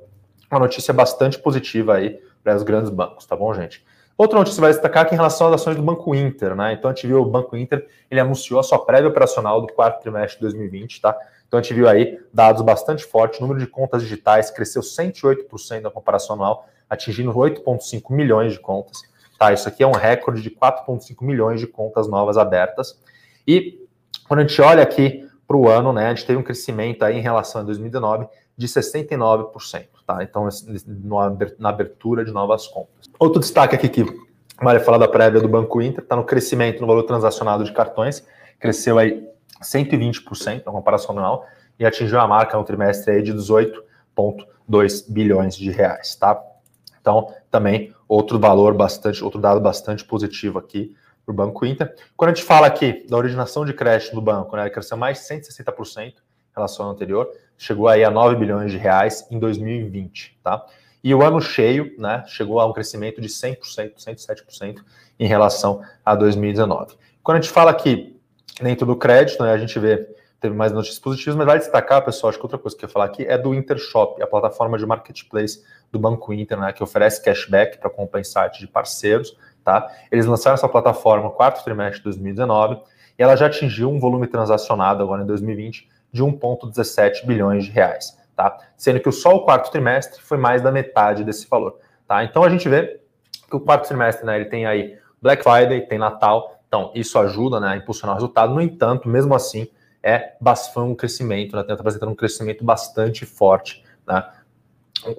uma 0.50 0.60
notícia 0.60 0.94
bastante 0.94 1.38
positiva 1.38 1.96
aí 1.96 2.18
para 2.42 2.56
os 2.56 2.64
grandes 2.64 2.90
bancos, 2.90 3.26
tá 3.26 3.36
bom, 3.36 3.54
gente? 3.54 3.86
Outra 4.22 4.38
notícia 4.38 4.62
vai 4.62 4.70
destacar 4.70 5.08
que 5.08 5.16
em 5.16 5.18
relação 5.18 5.48
às 5.48 5.56
ações 5.56 5.76
do 5.76 5.82
Banco 5.82 6.14
Inter, 6.14 6.56
né? 6.56 6.74
Então 6.74 6.92
a 6.92 6.94
gente 6.94 7.08
viu 7.08 7.20
o 7.24 7.26
Banco 7.26 7.58
Inter, 7.58 7.88
ele 8.08 8.20
anunciou 8.20 8.60
a 8.60 8.64
sua 8.64 8.78
prévia 8.78 9.10
operacional 9.10 9.60
do 9.60 9.74
quarto 9.74 10.00
trimestre 10.00 10.36
de 10.36 10.42
2020, 10.42 11.02
tá? 11.02 11.18
Então 11.48 11.60
a 11.60 11.64
gente 11.64 11.74
viu 11.74 11.90
aí 11.90 12.20
dados 12.32 12.62
bastante 12.62 13.04
fortes, 13.04 13.40
número 13.40 13.60
de 13.60 13.66
contas 13.66 14.04
digitais 14.04 14.52
cresceu 14.52 14.84
108% 14.84 15.82
na 15.82 15.90
comparação 15.90 16.36
anual, 16.36 16.68
atingindo 16.88 17.34
8,5 17.34 18.14
milhões 18.14 18.54
de 18.54 18.60
contas. 18.60 19.02
Tá, 19.40 19.54
isso 19.54 19.68
aqui 19.68 19.82
é 19.82 19.88
um 19.88 19.92
recorde 19.92 20.44
de 20.44 20.52
4,5 20.52 21.26
milhões 21.26 21.60
de 21.60 21.66
contas 21.66 22.08
novas 22.08 22.38
abertas. 22.38 23.02
E 23.48 23.88
quando 24.28 24.42
a 24.42 24.44
gente 24.44 24.62
olha 24.62 24.84
aqui 24.84 25.28
para 25.48 25.58
o 25.58 25.68
ano, 25.68 25.92
né, 25.92 26.06
a 26.06 26.10
gente 26.14 26.28
teve 26.28 26.38
um 26.38 26.44
crescimento 26.44 27.02
aí 27.02 27.18
em 27.18 27.22
relação 27.22 27.62
a 27.62 27.64
2019 27.64 28.28
de 28.58 28.68
69%, 28.68 29.88
tá? 30.06 30.22
Então, 30.22 30.48
na 31.58 31.70
abertura 31.70 32.24
de 32.24 32.32
novas 32.32 32.68
contas. 32.68 33.10
Outro 33.20 33.40
destaque 33.40 33.76
aqui 33.76 33.90
que 33.90 34.06
vale 34.62 34.80
falar 34.80 35.00
da 35.00 35.08
prévia 35.08 35.42
do 35.42 35.48
Banco 35.48 35.82
Inter, 35.82 36.04
está 36.04 36.16
no 36.16 36.24
crescimento 36.24 36.82
no 36.82 36.88
valor 36.88 37.04
transacionado 37.04 37.64
de 37.64 37.74
cartões, 37.74 38.26
cresceu 38.60 39.00
aí 39.00 39.28
120% 39.62 40.66
na 40.66 40.72
comparação 40.72 41.18
anual 41.18 41.46
e 41.80 41.86
atingiu 41.86 42.20
a 42.20 42.28
marca 42.28 42.58
no 42.58 42.64
trimestre 42.64 43.16
aí 43.16 43.24
de 43.24 43.34
18,2 43.34 45.12
bilhões 45.12 45.56
de 45.56 45.72
reais, 45.72 46.16
tá? 46.16 46.40
Então, 47.00 47.34
também 47.50 47.94
outro 48.08 48.38
valor 48.38 48.76
bastante, 48.76 49.24
outro 49.24 49.42
dado 49.42 49.60
bastante 49.60 50.06
positivo 50.06 50.60
aqui 50.60 50.96
para 51.26 51.34
o 51.34 51.36
Banco 51.36 51.66
Inter. 51.66 51.96
Quando 52.16 52.30
a 52.30 52.34
gente 52.34 52.46
fala 52.46 52.68
aqui 52.68 53.06
da 53.10 53.18
originação 53.18 53.66
de 53.66 53.74
crédito 53.74 54.14
do 54.14 54.22
banco, 54.22 54.56
né, 54.56 54.70
cresceu 54.70 54.98
mais 54.98 55.18
de 55.18 55.26
160% 55.26 56.08
em 56.08 56.14
relação 56.56 56.86
ao 56.86 56.92
anterior, 56.92 57.28
chegou 57.62 57.88
aí 57.88 58.04
a 58.04 58.10
9 58.10 58.38
bilhões 58.38 58.72
de 58.72 58.78
reais 58.80 59.28
em 59.30 59.38
2020, 59.38 60.40
tá? 60.44 60.66
E 61.04 61.14
o 61.14 61.22
ano 61.22 61.40
cheio, 61.40 61.94
né, 62.00 62.24
chegou 62.26 62.60
a 62.60 62.66
um 62.66 62.74
crescimento 62.74 63.22
de 63.22 63.28
100%, 63.28 63.94
107% 63.98 64.80
em 65.20 65.28
relação 65.28 65.80
a 66.04 66.16
2019. 66.16 66.96
Quando 67.22 67.38
a 67.38 67.42
gente 67.42 67.52
fala 67.52 67.70
aqui 67.70 68.20
dentro 68.60 68.88
do 68.88 68.96
crédito, 68.96 69.44
né, 69.44 69.54
a 69.54 69.58
gente 69.60 69.78
vê 69.78 70.08
teve 70.40 70.56
mais 70.56 70.72
notícias 70.72 70.98
positivas, 70.98 71.36
mas 71.36 71.46
vale 71.46 71.60
destacar, 71.60 72.04
pessoal, 72.04 72.30
acho 72.30 72.40
que 72.40 72.46
outra 72.46 72.58
coisa 72.58 72.76
que 72.76 72.84
eu 72.84 72.88
ia 72.88 72.92
falar 72.92 73.06
aqui 73.06 73.24
é 73.26 73.38
do 73.38 73.54
Intershop, 73.54 74.20
a 74.24 74.26
plataforma 74.26 74.76
de 74.76 74.84
marketplace 74.88 75.64
do 75.92 76.00
Banco 76.00 76.34
Inter, 76.34 76.60
né, 76.60 76.74
que 76.74 76.82
oferece 76.82 77.24
cashback 77.24 77.78
para 77.78 78.24
site 78.24 78.60
de 78.60 78.68
parceiros, 78.68 79.38
tá? 79.64 79.88
Eles 80.12 80.26
lançaram 80.26 80.56
essa 80.56 80.68
plataforma 80.68 81.26
no 81.26 81.32
quarto 81.32 81.64
trimestre 81.64 82.00
de 82.00 82.06
2019 82.06 82.82
e 83.20 83.22
ela 83.22 83.36
já 83.36 83.46
atingiu 83.46 83.92
um 83.92 84.00
volume 84.00 84.26
transacionado 84.26 85.04
agora 85.04 85.22
em 85.22 85.28
2020 85.28 85.88
de 86.12 86.24
1,17 86.24 87.26
bilhões 87.26 87.66
de 87.66 87.72
reais, 87.72 88.18
tá? 88.36 88.58
Sendo 88.76 89.00
que 89.00 89.12
só 89.12 89.36
o 89.36 89.46
quarto 89.46 89.72
trimestre 89.72 90.22
foi 90.22 90.38
mais 90.38 90.62
da 90.62 90.72
metade 90.72 91.24
desse 91.24 91.48
valor, 91.48 91.78
tá? 92.08 92.24
Então 92.24 92.44
a 92.44 92.50
gente 92.50 92.68
vê 92.68 93.00
que 93.50 93.56
o 93.56 93.60
quarto 93.60 93.88
trimestre, 93.88 94.26
né, 94.26 94.36
ele 94.36 94.46
tem 94.46 94.66
aí 94.66 94.98
Black 95.22 95.44
Friday, 95.44 95.82
tem 95.88 96.00
Natal, 96.00 96.60
então 96.68 96.92
isso 96.96 97.20
ajuda, 97.20 97.60
né, 97.60 97.68
a 97.70 97.78
impulsionar 97.78 98.16
o 98.16 98.18
resultado. 98.18 98.54
No 98.54 98.62
entanto, 98.62 99.08
mesmo 99.08 99.36
assim, 99.36 99.68
é 100.02 100.34
foi 100.74 100.84
um 100.84 100.96
crescimento, 100.96 101.56
né, 101.56 101.62
está 101.62 101.74
apresentando 101.74 102.12
um 102.12 102.16
crescimento 102.16 102.64
bastante 102.64 103.26
forte, 103.26 103.84
né, 104.08 104.26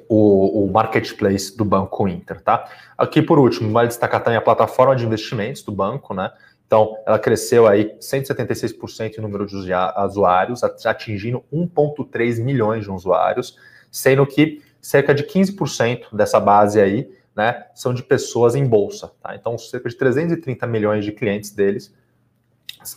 o, 0.08 0.64
o, 0.64 0.72
marketplace 0.72 1.56
do 1.56 1.64
Banco 1.64 2.06
Inter, 2.06 2.40
tá? 2.40 2.68
Aqui 2.96 3.20
por 3.20 3.38
último, 3.38 3.72
vale 3.72 3.88
destacar 3.88 4.22
também 4.22 4.38
a 4.38 4.42
plataforma 4.42 4.94
de 4.94 5.04
investimentos 5.04 5.62
do 5.62 5.72
banco, 5.72 6.14
né? 6.14 6.30
Então, 6.72 6.96
ela 7.04 7.18
cresceu 7.18 7.66
aí 7.66 7.94
176% 8.00 9.18
em 9.18 9.20
número 9.20 9.44
de 9.44 9.54
usuários, 9.54 10.64
atingindo 10.64 11.44
1,3 11.52 12.42
milhões 12.42 12.84
de 12.84 12.90
usuários, 12.90 13.58
sendo 13.90 14.26
que 14.26 14.62
cerca 14.80 15.14
de 15.14 15.22
15% 15.22 16.16
dessa 16.16 16.40
base 16.40 16.80
aí, 16.80 17.12
né, 17.36 17.66
são 17.74 17.92
de 17.92 18.02
pessoas 18.02 18.54
em 18.54 18.66
bolsa, 18.66 19.12
tá? 19.22 19.36
Então, 19.36 19.58
cerca 19.58 19.86
de 19.86 19.96
330 19.96 20.66
milhões 20.66 21.04
de 21.04 21.12
clientes 21.12 21.50
deles 21.50 21.94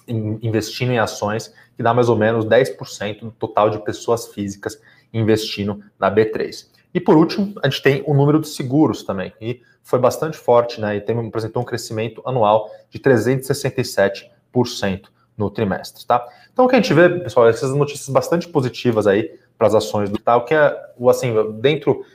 investindo 0.08 0.94
em 0.94 1.00
ações, 1.00 1.54
que 1.76 1.84
dá 1.84 1.94
mais 1.94 2.08
ou 2.08 2.16
menos 2.16 2.46
10% 2.46 3.20
do 3.20 3.32
total 3.32 3.70
de 3.70 3.84
pessoas 3.84 4.28
físicas 4.28 4.82
investindo 5.14 5.84
na 6.00 6.10
B3. 6.10 6.70
E 6.96 7.00
por 7.02 7.18
último, 7.18 7.54
a 7.62 7.68
gente 7.68 7.84
tem 7.84 8.02
o 8.08 8.14
número 8.14 8.40
de 8.40 8.48
seguros 8.48 9.04
também, 9.04 9.34
e 9.42 9.62
foi 9.84 10.00
bastante 10.00 10.38
forte, 10.38 10.80
né? 10.80 10.96
E 10.96 11.02
tem, 11.02 11.28
apresentou 11.28 11.62
um 11.62 11.66
crescimento 11.66 12.22
anual 12.26 12.72
de 12.90 12.98
367% 13.00 15.10
no 15.38 15.50
trimestre, 15.50 16.08
tá? 16.08 16.26
Então 16.54 16.64
o 16.64 16.70
que 16.70 16.76
a 16.76 16.80
gente 16.80 16.94
vê, 16.94 17.10
pessoal, 17.10 17.50
essas 17.50 17.76
notícias 17.76 18.08
bastante 18.08 18.48
positivas 18.48 19.08
aí 19.08 19.38
para 19.58 19.68
as 19.68 19.76
ações 19.76 20.10
do 20.10 20.18
tal, 20.18 20.46
que 20.46 20.54
é, 20.54 20.74
assim, 21.10 21.34
dentro, 21.60 22.06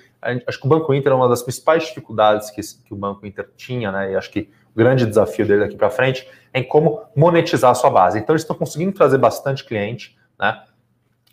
acho 0.46 0.58
que 0.58 0.64
o 0.64 0.68
Banco 0.70 0.94
Inter 0.94 1.12
é 1.12 1.14
uma 1.14 1.28
das 1.28 1.42
principais 1.42 1.84
dificuldades 1.84 2.50
que, 2.50 2.62
que 2.62 2.94
o 2.94 2.96
Banco 2.96 3.26
Inter 3.26 3.50
tinha, 3.58 3.92
né? 3.92 4.12
E 4.12 4.16
acho 4.16 4.30
que 4.30 4.48
o 4.74 4.78
grande 4.78 5.04
desafio 5.04 5.46
dele 5.46 5.60
daqui 5.60 5.76
para 5.76 5.90
frente 5.90 6.26
é 6.54 6.60
em 6.60 6.64
como 6.64 7.02
monetizar 7.14 7.70
a 7.70 7.74
sua 7.74 7.90
base. 7.90 8.18
Então 8.18 8.32
eles 8.32 8.44
estão 8.44 8.56
conseguindo 8.56 8.92
trazer 8.92 9.18
bastante 9.18 9.62
cliente, 9.62 10.16
né? 10.38 10.58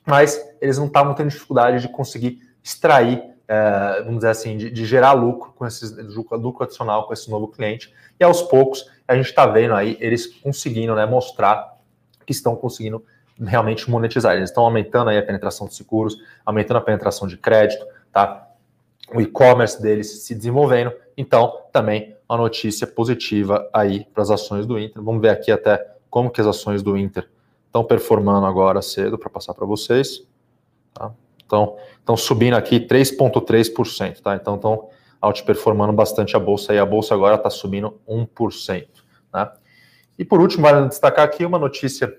Mas 0.05 0.37
eles 0.59 0.77
não 0.77 0.87
estavam 0.87 1.13
tendo 1.13 1.29
dificuldade 1.29 1.81
de 1.81 1.87
conseguir 1.87 2.41
extrair 2.61 3.36
é, 3.47 4.01
vamos 4.01 4.17
dizer 4.17 4.29
assim, 4.29 4.57
de, 4.57 4.69
de, 4.69 4.85
gerar 4.85 5.13
lucro 5.13 5.53
com 5.53 5.65
esse 5.65 5.85
lucro 6.31 6.63
adicional 6.63 7.07
com 7.07 7.13
esse 7.13 7.29
novo 7.31 7.47
cliente. 7.47 7.93
E 8.19 8.23
aos 8.23 8.41
poucos 8.41 8.89
a 9.07 9.15
gente 9.15 9.27
está 9.27 9.45
vendo 9.45 9.73
aí 9.73 9.97
eles 10.01 10.27
conseguindo 10.27 10.93
né, 10.95 11.05
mostrar 11.05 11.77
que 12.25 12.33
estão 12.33 12.55
conseguindo 12.55 13.03
realmente 13.39 13.89
monetizar. 13.89 14.35
Eles 14.35 14.49
estão 14.49 14.63
aumentando 14.63 15.09
aí 15.09 15.17
a 15.17 15.23
penetração 15.23 15.67
de 15.67 15.75
seguros, 15.75 16.17
aumentando 16.45 16.77
a 16.77 16.81
penetração 16.81 17.27
de 17.27 17.37
crédito, 17.37 17.85
tá? 18.11 18.47
O 19.13 19.21
e-commerce 19.21 19.81
deles 19.81 20.23
se 20.23 20.35
desenvolvendo. 20.35 20.91
Então, 21.15 21.61
também 21.71 22.17
uma 22.27 22.37
notícia 22.37 22.85
positiva 22.85 23.69
aí 23.71 24.05
para 24.13 24.23
as 24.23 24.29
ações 24.29 24.65
do 24.65 24.77
Inter. 24.77 25.01
Vamos 25.01 25.21
ver 25.21 25.29
aqui 25.29 25.51
até 25.51 25.95
como 26.09 26.29
que 26.29 26.41
as 26.41 26.47
ações 26.47 26.83
do 26.83 26.97
Inter 26.97 27.29
estão 27.65 27.83
performando 27.85 28.45
agora 28.45 28.81
cedo 28.81 29.17
para 29.17 29.29
passar 29.29 29.53
para 29.53 29.65
vocês. 29.65 30.27
Tá? 30.93 31.13
Então, 31.47 31.77
estão 31.97 32.15
subindo 32.15 32.53
aqui 32.53 32.79
3,3%, 32.79 34.21
tá? 34.21 34.35
Então, 34.35 34.55
estão 34.55 34.89
outperformando 35.21 35.93
bastante 35.93 36.35
a 36.35 36.39
bolsa 36.39 36.73
e 36.73 36.79
a 36.79 36.85
bolsa 36.85 37.15
agora 37.15 37.35
está 37.35 37.49
subindo 37.49 37.99
1%. 38.07 38.87
Né? 39.33 39.51
E 40.19 40.25
por 40.25 40.39
último, 40.39 40.63
vale 40.63 40.87
destacar 40.87 41.25
aqui 41.25 41.45
uma 41.45 41.57
notícia 41.57 42.15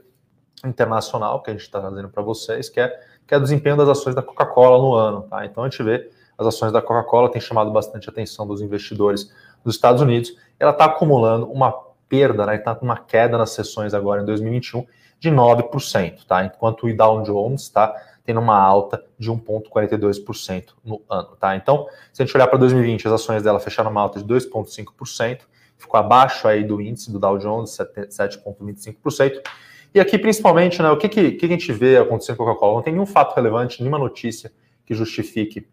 internacional 0.65 1.43
que 1.43 1.51
a 1.51 1.53
gente 1.53 1.63
está 1.63 1.81
trazendo 1.81 2.09
para 2.09 2.23
vocês, 2.23 2.69
que 2.69 2.81
é, 2.81 2.89
que 3.27 3.35
é 3.35 3.37
o 3.37 3.41
desempenho 3.41 3.77
das 3.77 3.89
ações 3.89 4.15
da 4.15 4.23
Coca-Cola 4.23 4.79
no 4.79 4.95
ano. 4.95 5.23
Tá? 5.23 5.45
Então 5.45 5.63
a 5.63 5.69
gente 5.69 5.83
vê 5.83 6.11
as 6.37 6.47
ações 6.47 6.73
da 6.73 6.81
Coca-Cola 6.81 7.31
têm 7.31 7.41
chamado 7.41 7.71
bastante 7.71 8.09
atenção 8.09 8.47
dos 8.47 8.61
investidores 8.61 9.33
dos 9.65 9.75
Estados 9.75 10.01
Unidos. 10.01 10.37
Ela 10.59 10.71
está 10.71 10.85
acumulando 10.85 11.51
uma 11.51 11.73
perda, 12.09 12.47
né? 12.47 12.55
Está 12.55 12.77
com 12.77 12.85
uma 12.85 12.97
queda 12.97 13.37
nas 13.37 13.51
sessões 13.51 13.93
agora 13.93 14.23
em 14.23 14.25
2021 14.25 14.87
de 15.19 15.31
9%, 15.31 16.25
tá? 16.27 16.45
Enquanto 16.45 16.87
o 16.87 16.97
Dow 16.97 17.23
Jones 17.23 17.63
está 17.63 17.93
tendo 18.29 18.41
uma 18.41 18.61
alta 18.61 19.03
de 19.19 19.33
1,42% 19.33 20.75
no 20.85 21.01
ano, 21.09 21.35
tá? 21.41 21.57
Então, 21.57 21.87
se 22.13 22.23
a 22.23 22.27
gente 22.27 22.37
olhar 22.37 22.47
para 22.47 22.59
2020, 22.59 23.07
as 23.09 23.15
ações 23.15 23.43
dela 23.43 23.59
fecharam 23.59 23.91
uma 23.91 24.03
alta 24.03 24.23
de 24.23 24.27
2,5%, 24.27 25.41
ficou 25.79 25.99
abaixo 25.99 26.47
aí 26.47 26.63
do 26.63 26.79
índice 26.79 27.11
do 27.11 27.19
Dow 27.19 27.39
Jones, 27.39 27.71
7,25%. 27.71 29.41
E 29.95 29.99
aqui, 29.99 30.19
principalmente, 30.19 30.83
né, 30.83 30.91
o 30.91 30.99
que, 30.99 31.09
que, 31.09 31.31
que 31.33 31.47
a 31.47 31.49
gente 31.49 31.73
vê 31.73 31.97
acontecendo 31.97 32.37
com 32.37 32.43
a 32.43 32.47
Coca-Cola? 32.49 32.75
Não 32.75 32.83
tem 32.83 32.93
nenhum 32.93 33.07
fato 33.07 33.35
relevante, 33.35 33.81
nenhuma 33.81 33.99
notícia 33.99 34.53
que 34.85 34.93
justifique, 34.93 35.67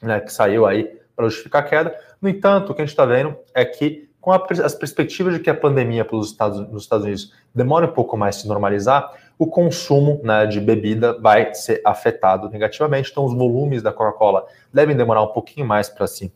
né, 0.00 0.20
que 0.20 0.32
saiu 0.32 0.64
aí 0.64 0.84
para 1.16 1.24
justificar 1.24 1.64
a 1.64 1.66
queda. 1.66 1.98
No 2.22 2.28
entanto, 2.28 2.70
o 2.70 2.74
que 2.76 2.82
a 2.82 2.84
gente 2.84 2.92
está 2.92 3.04
vendo 3.04 3.36
é 3.52 3.64
que, 3.64 4.08
com 4.26 4.32
a, 4.32 4.44
as 4.64 4.74
perspectivas 4.74 5.34
de 5.34 5.38
que 5.38 5.48
a 5.48 5.54
pandemia 5.54 6.04
pelos 6.04 6.32
Estados, 6.32 6.68
nos 6.68 6.82
Estados 6.82 7.04
Unidos 7.04 7.32
demore 7.54 7.86
um 7.86 7.92
pouco 7.92 8.16
mais 8.16 8.34
se 8.34 8.48
normalizar, 8.48 9.08
o 9.38 9.46
consumo 9.46 10.20
né, 10.24 10.46
de 10.46 10.60
bebida 10.60 11.16
vai 11.20 11.54
ser 11.54 11.80
afetado 11.84 12.50
negativamente. 12.50 13.12
Então, 13.12 13.24
os 13.24 13.32
volumes 13.32 13.84
da 13.84 13.92
Coca-Cola 13.92 14.44
devem 14.74 14.96
demorar 14.96 15.22
um 15.22 15.28
pouquinho 15.28 15.64
mais 15.64 15.88
para 15.88 16.08
se, 16.08 16.32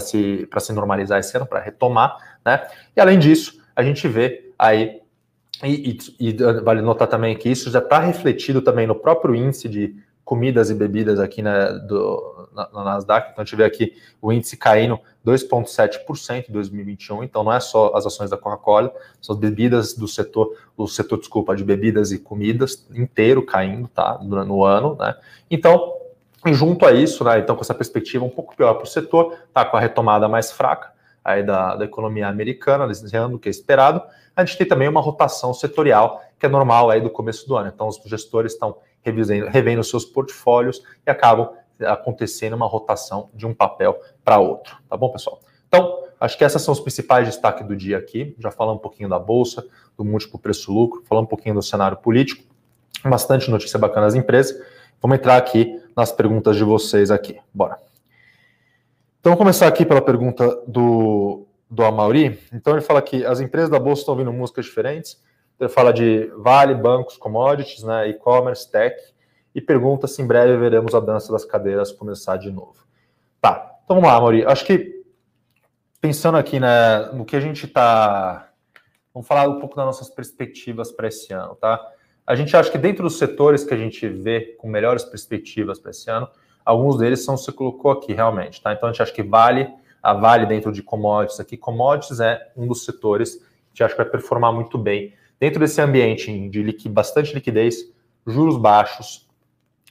se, 0.00 0.48
se 0.58 0.72
normalizar 0.72 1.20
esse 1.20 1.36
ano, 1.36 1.44
para 1.44 1.60
retomar. 1.60 2.16
Né? 2.42 2.66
E 2.96 3.00
além 3.02 3.18
disso, 3.18 3.60
a 3.76 3.82
gente 3.82 4.08
vê 4.08 4.50
aí, 4.58 5.02
e, 5.62 5.98
e, 6.18 6.28
e 6.30 6.32
vale 6.64 6.80
notar 6.80 7.08
também 7.08 7.36
que 7.36 7.50
isso 7.50 7.70
já 7.70 7.80
está 7.80 7.98
refletido 7.98 8.62
também 8.62 8.86
no 8.86 8.94
próprio 8.94 9.34
índice 9.34 9.68
de 9.68 9.94
comidas 10.24 10.70
e 10.70 10.74
bebidas 10.74 11.18
aqui 11.18 11.42
né, 11.42 11.72
do, 11.86 12.48
na, 12.54 12.68
na, 12.72 12.84
Nasdaq. 12.84 13.30
Então, 13.30 13.42
a 13.42 13.44
gente 13.44 13.56
vê 13.56 13.64
aqui 13.64 13.92
o 14.20 14.32
índice 14.32 14.56
caindo 14.56 14.98
2,7% 15.26 16.48
em 16.48 16.52
2021. 16.52 17.24
Então, 17.24 17.42
não 17.42 17.52
é 17.52 17.60
só 17.60 17.92
as 17.94 18.06
ações 18.06 18.30
da 18.30 18.36
Coca-Cola, 18.36 18.92
são 19.20 19.34
as 19.34 19.40
bebidas 19.40 19.94
do 19.94 20.06
setor, 20.06 20.56
o 20.76 20.86
setor, 20.86 21.18
desculpa, 21.18 21.56
de 21.56 21.64
bebidas 21.64 22.12
e 22.12 22.18
comidas 22.18 22.86
inteiro 22.94 23.44
caindo, 23.44 23.88
tá? 23.88 24.18
No, 24.22 24.44
no 24.44 24.64
ano, 24.64 24.96
né? 24.98 25.14
Então, 25.50 25.92
junto 26.46 26.86
a 26.86 26.92
isso, 26.92 27.24
né? 27.24 27.38
Então, 27.38 27.56
com 27.56 27.62
essa 27.62 27.74
perspectiva 27.74 28.24
um 28.24 28.30
pouco 28.30 28.56
pior 28.56 28.74
para 28.74 28.84
o 28.84 28.86
setor, 28.86 29.36
tá? 29.52 29.64
Com 29.64 29.76
a 29.76 29.80
retomada 29.80 30.28
mais 30.28 30.52
fraca 30.52 30.92
aí 31.24 31.42
da, 31.42 31.76
da 31.76 31.84
economia 31.84 32.28
americana, 32.28 32.86
desenhando 32.86 33.36
o 33.36 33.38
que 33.38 33.48
é 33.48 33.50
esperado, 33.50 34.02
a 34.34 34.44
gente 34.44 34.58
tem 34.58 34.66
também 34.66 34.88
uma 34.88 35.00
rotação 35.00 35.54
setorial 35.54 36.20
que 36.38 36.46
é 36.46 36.48
normal 36.48 36.90
aí 36.90 37.00
do 37.00 37.10
começo 37.10 37.46
do 37.46 37.56
ano. 37.56 37.70
Então, 37.72 37.86
os 37.86 38.00
gestores 38.06 38.52
estão 38.54 38.76
revendo, 39.02 39.48
revendo 39.48 39.84
seus 39.84 40.04
portfólios 40.04 40.82
e 41.06 41.10
acabam 41.10 41.50
acontecendo 41.80 42.54
uma 42.54 42.66
rotação 42.66 43.28
de 43.34 43.46
um 43.46 43.54
papel 43.54 44.00
para 44.24 44.38
outro. 44.38 44.76
Tá 44.88 44.96
bom, 44.96 45.10
pessoal? 45.10 45.40
Então, 45.66 46.04
acho 46.20 46.36
que 46.36 46.44
esses 46.44 46.60
são 46.62 46.72
os 46.72 46.80
principais 46.80 47.26
destaques 47.26 47.66
do 47.66 47.74
dia 47.74 47.98
aqui. 47.98 48.34
Já 48.38 48.50
falamos 48.50 48.78
um 48.78 48.82
pouquinho 48.82 49.08
da 49.08 49.18
Bolsa, 49.18 49.66
do 49.96 50.04
múltiplo 50.04 50.38
preço-lucro, 50.38 51.02
falamos 51.06 51.26
um 51.26 51.30
pouquinho 51.30 51.54
do 51.54 51.62
cenário 51.62 51.96
político, 51.96 52.44
bastante 53.04 53.50
notícia 53.50 53.78
bacana 53.78 54.06
das 54.06 54.14
empresas. 54.14 54.54
Vamos 55.00 55.18
entrar 55.18 55.36
aqui 55.36 55.80
nas 55.96 56.12
perguntas 56.12 56.56
de 56.56 56.62
vocês 56.62 57.10
aqui. 57.10 57.38
Bora. 57.52 57.78
Então, 59.20 59.30
vamos 59.30 59.38
começar 59.38 59.66
aqui 59.66 59.84
pela 59.84 60.02
pergunta 60.02 60.62
do, 60.66 61.46
do 61.70 61.84
Amauri. 61.84 62.38
Então, 62.52 62.74
ele 62.74 62.82
fala 62.82 63.00
que 63.00 63.24
as 63.24 63.40
empresas 63.40 63.70
da 63.70 63.78
Bolsa 63.78 64.02
estão 64.02 64.14
ouvindo 64.14 64.32
músicas 64.32 64.66
diferentes. 64.66 65.20
Ele 65.58 65.68
fala 65.68 65.92
de 65.92 66.32
Vale, 66.36 66.74
bancos, 66.74 67.16
commodities, 67.16 67.82
né, 67.82 68.08
e-commerce, 68.08 68.70
tech, 68.70 68.96
e 69.54 69.60
pergunta 69.60 70.06
se 70.06 70.22
em 70.22 70.26
breve 70.26 70.56
veremos 70.56 70.94
a 70.94 71.00
dança 71.00 71.30
das 71.30 71.44
cadeiras 71.44 71.92
começar 71.92 72.36
de 72.36 72.50
novo. 72.50 72.84
Tá, 73.40 73.76
então 73.84 73.96
vamos 73.96 74.10
lá, 74.10 74.20
Mauri. 74.20 74.44
Acho 74.44 74.64
que 74.64 75.02
pensando 76.00 76.36
aqui 76.36 76.58
né, 76.58 77.10
no 77.12 77.24
que 77.24 77.36
a 77.36 77.40
gente 77.40 77.66
está. 77.66 78.48
Vamos 79.14 79.28
falar 79.28 79.48
um 79.48 79.60
pouco 79.60 79.76
das 79.76 79.84
nossas 79.84 80.08
perspectivas 80.08 80.90
para 80.90 81.06
esse 81.06 81.32
ano, 81.32 81.54
tá? 81.54 81.80
A 82.26 82.34
gente 82.34 82.56
acha 82.56 82.70
que 82.70 82.78
dentro 82.78 83.02
dos 83.02 83.18
setores 83.18 83.62
que 83.62 83.74
a 83.74 83.76
gente 83.76 84.08
vê 84.08 84.56
com 84.58 84.68
melhores 84.68 85.04
perspectivas 85.04 85.78
para 85.78 85.90
esse 85.90 86.10
ano, 86.10 86.28
alguns 86.64 86.98
deles 86.98 87.24
são 87.24 87.36
você 87.36 87.52
colocou 87.52 87.90
aqui 87.90 88.12
realmente, 88.12 88.60
tá? 88.62 88.72
Então 88.72 88.88
a 88.88 88.92
gente 88.92 89.02
acha 89.02 89.12
que 89.12 89.22
vale, 89.22 89.68
a 90.02 90.14
Vale 90.14 90.46
dentro 90.46 90.72
de 90.72 90.82
commodities 90.82 91.38
aqui, 91.38 91.56
commodities 91.56 92.20
é 92.20 92.50
um 92.56 92.66
dos 92.66 92.84
setores 92.84 93.36
que 93.36 93.42
a 93.42 93.68
gente 93.68 93.84
acha 93.84 93.94
que 93.94 94.02
vai 94.02 94.10
performar 94.10 94.52
muito 94.52 94.78
bem 94.78 95.14
dentro 95.42 95.58
desse 95.58 95.80
ambiente 95.80 96.48
de 96.48 96.62
liqui, 96.62 96.88
bastante 96.88 97.34
liquidez, 97.34 97.92
juros 98.24 98.56
baixos 98.56 99.28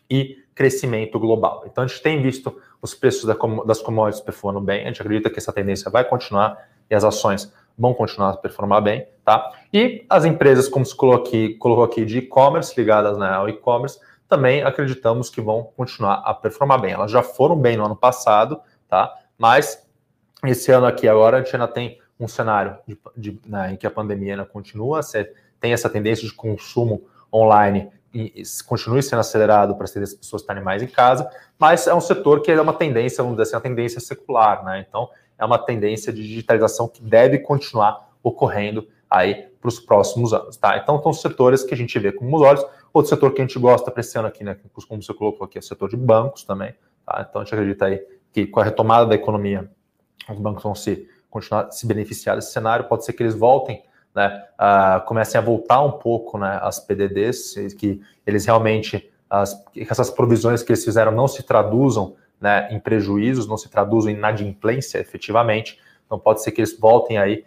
e 0.10 0.38
crescimento 0.55 1.20
global. 1.20 1.65
Então 1.65 1.84
a 1.84 1.88
gente 1.88 2.01
tem 2.01 2.22
visto 2.22 2.55
os 2.81 2.96
preços 2.96 3.25
das 3.65 3.81
commodities 3.81 4.22
performando 4.22 4.65
bem, 4.65 4.84
a 4.84 4.86
gente 4.86 5.01
acredita 5.01 5.29
que 5.29 5.38
essa 5.38 5.51
tendência 5.51 5.91
vai 5.91 6.05
continuar 6.05 6.58
e 6.89 6.96
as 6.96 7.03
ações 7.03 7.51
vão 7.77 7.93
continuar 7.93 8.29
a 8.29 8.38
performar 8.38 8.81
bem, 8.81 9.05
tá? 9.25 9.51
E 9.74 10.05
as 10.10 10.24
empresas, 10.24 10.70
como 10.70 10.86
se 10.86 10.96
colocou 10.96 11.27
aqui, 11.27 11.55
colocou 11.55 11.84
aqui 11.84 12.05
de 12.05 12.20
e-commerce, 12.20 12.74
ligadas 12.77 13.17
né, 13.17 13.27
ao 13.27 13.50
e-commerce, 13.50 14.00
também 14.29 14.63
acreditamos 14.63 15.29
que 15.29 15.41
vão 15.41 15.63
continuar 15.75 16.24
a 16.24 16.34
performar 16.34 16.79
bem. 16.79 16.93
Elas 16.93 17.12
já 17.12 17.22
foram 17.22 17.58
bem 17.58 17.75
no 17.75 17.84
ano 17.84 17.96
passado, 17.98 18.58
tá? 18.88 19.13
Mas 19.38 19.86
esse 20.46 20.72
ano 20.72 20.86
aqui 20.86 21.10
agora 21.10 21.39
a 21.39 21.43
gente 21.43 21.53
ainda 21.53 21.67
tem 21.67 22.00
um 22.22 22.28
cenário 22.28 22.78
de, 22.88 22.98
de, 23.18 23.42
né, 23.46 23.74
em 23.74 23.75
que 23.75 23.88
a 23.88 23.92
pandemia 23.92 24.34
ainda 24.34 24.46
continua, 24.46 25.01
você 25.01 25.34
tem 25.60 25.74
essa 25.74 25.90
tendência 25.90 26.28
de 26.28 26.34
consumo 26.34 27.04
online 27.34 27.90
e 28.13 28.44
continue 28.68 29.01
sendo 29.01 29.20
acelerado 29.20 29.75
para 29.75 29.86
as 29.86 29.92
pessoas 29.92 30.42
estarem 30.42 30.63
mais 30.63 30.84
em 30.84 30.88
casa, 30.88 31.30
mas 31.58 31.88
é 31.88 31.94
um 31.94 32.01
setor 32.01 32.42
que 32.42 32.51
é 32.51 32.62
uma 32.62 32.74
tendência, 32.74 33.24
vamos 33.24 33.38
dizer 33.38 33.50
assim, 33.50 33.56
uma 33.56 33.62
tendência 33.62 34.01
secular, 34.01 34.66
né? 34.66 34.86
Então, 34.88 35.10
é 35.40 35.46
uma 35.46 35.58
tendência 35.58 36.12
de 36.12 36.22
digitalização 36.22 36.88
que 36.88 37.01
deve 37.01 37.40
continuar 37.40 38.10
ocorrendo 38.22 38.88
aí 39.10 39.48
para 39.62 39.70
os 39.70 39.80
próximos 39.80 40.34
anos, 40.34 40.58
tá? 40.58 40.78
Então, 40.78 41.01
são 41.01 41.13
setores 41.13 41.63
que 41.63 41.74
a 41.74 41.78
gente 41.78 41.98
vê 42.00 42.12
com 42.12 42.32
os 42.34 42.42
olhos. 42.42 42.66
Outro 42.94 43.10
setor 43.10 43.34
que 43.34 43.42
a 43.42 43.46
gente 43.46 43.58
gosta 43.58 43.94
ano 44.18 44.28
aqui, 44.28 44.44
né, 44.44 44.58
como 44.88 45.01
você 45.01 45.13
colocou 45.13 45.46
aqui, 45.46 45.58
é 45.58 45.62
o 45.62 45.63
setor 45.63 45.90
de 45.90 45.96
bancos 45.96 46.44
também, 46.44 46.75
tá? 47.06 47.25
Então, 47.28 47.42
a 47.42 47.46
gente 47.46 47.54
acredita 47.54 47.86
aí 47.86 48.06
que 48.34 48.46
com 48.46 48.60
a 48.60 48.63
retomada 48.63 49.06
da 49.06 49.16
economia, 49.16 49.72
os 50.30 50.38
bancos 50.38 50.63
vão 50.63 50.75
se 50.75 51.08
continuar 51.32 51.72
se 51.72 51.88
beneficiar 51.88 52.36
desse 52.36 52.52
cenário. 52.52 52.86
Pode 52.86 53.04
ser 53.04 53.14
que 53.14 53.24
eles 53.24 53.34
voltem, 53.34 53.84
né, 54.14 54.46
uh, 54.60 55.04
comecem 55.06 55.40
a 55.40 55.42
voltar 55.42 55.82
um 55.82 55.94
pouco, 55.94 56.38
né, 56.38 56.60
as 56.62 56.80
PDDs, 56.80 57.56
que 57.80 58.02
eles 58.28 58.46
realmente 58.46 59.10
as, 59.30 59.54
que 59.72 59.88
essas 59.90 60.10
provisões 60.10 60.62
que 60.62 60.72
eles 60.72 60.84
fizeram 60.84 61.12
não 61.12 61.28
se 61.28 61.42
traduzam 61.42 62.16
né, 62.40 62.68
em 62.72 62.80
prejuízos, 62.80 63.48
não 63.48 63.58
se 63.58 63.70
traduzem 63.70 64.14
em 64.14 64.18
inadimplência 64.18 65.00
efetivamente. 65.00 65.80
Então 66.06 66.20
pode 66.20 66.44
ser 66.44 66.52
que 66.52 66.60
eles 66.60 66.78
voltem 66.78 67.18
aí 67.18 67.46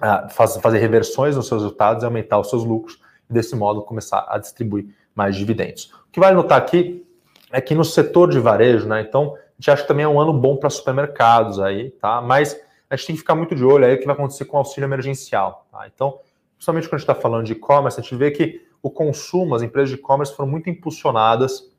a 0.00 0.28
fazer 0.28 0.78
reversões 0.78 1.36
nos 1.36 1.46
seus 1.46 1.62
resultados 1.62 2.02
e 2.02 2.06
aumentar 2.06 2.38
os 2.38 2.48
seus 2.48 2.64
lucros 2.64 2.98
e 3.28 3.32
desse 3.32 3.54
modo 3.54 3.82
começar 3.82 4.26
a 4.28 4.38
distribuir 4.38 4.86
mais 5.14 5.36
dividendos. 5.36 5.92
O 6.08 6.12
que 6.12 6.20
vale 6.20 6.34
notar 6.34 6.58
aqui 6.58 7.06
é 7.52 7.60
que 7.60 7.74
no 7.74 7.84
setor 7.84 8.30
de 8.30 8.38
varejo, 8.38 8.86
né, 8.86 9.00
então 9.02 9.34
a 9.34 9.52
gente 9.58 9.70
acha 9.70 9.82
que 9.82 9.88
também 9.88 10.04
é 10.04 10.08
um 10.08 10.20
ano 10.20 10.32
bom 10.32 10.56
para 10.56 10.68
supermercados 10.68 11.58
aí, 11.58 11.90
tá? 11.92 12.20
Mas 12.20 12.60
a 12.88 12.96
gente 12.96 13.06
tem 13.06 13.16
que 13.16 13.20
ficar 13.20 13.34
muito 13.34 13.54
de 13.54 13.64
olho 13.64 13.84
aí 13.84 13.94
o 13.94 13.98
que 13.98 14.06
vai 14.06 14.14
acontecer 14.14 14.44
com 14.44 14.56
o 14.56 14.60
auxílio 14.60 14.86
emergencial, 14.86 15.66
tá? 15.70 15.86
Então, 15.86 16.18
principalmente 16.56 16.88
quando 16.88 16.94
a 16.94 16.98
gente 16.98 17.10
está 17.10 17.14
falando 17.14 17.44
de 17.44 17.52
e-commerce, 17.52 17.98
a 17.98 18.02
gente 18.02 18.14
vê 18.14 18.30
que 18.30 18.66
o 18.82 18.90
consumo, 18.90 19.54
as 19.54 19.62
empresas 19.62 19.90
de 19.90 19.96
e-commerce 19.96 20.34
foram 20.34 20.50
muito 20.50 20.70
impulsionadas 20.70 21.70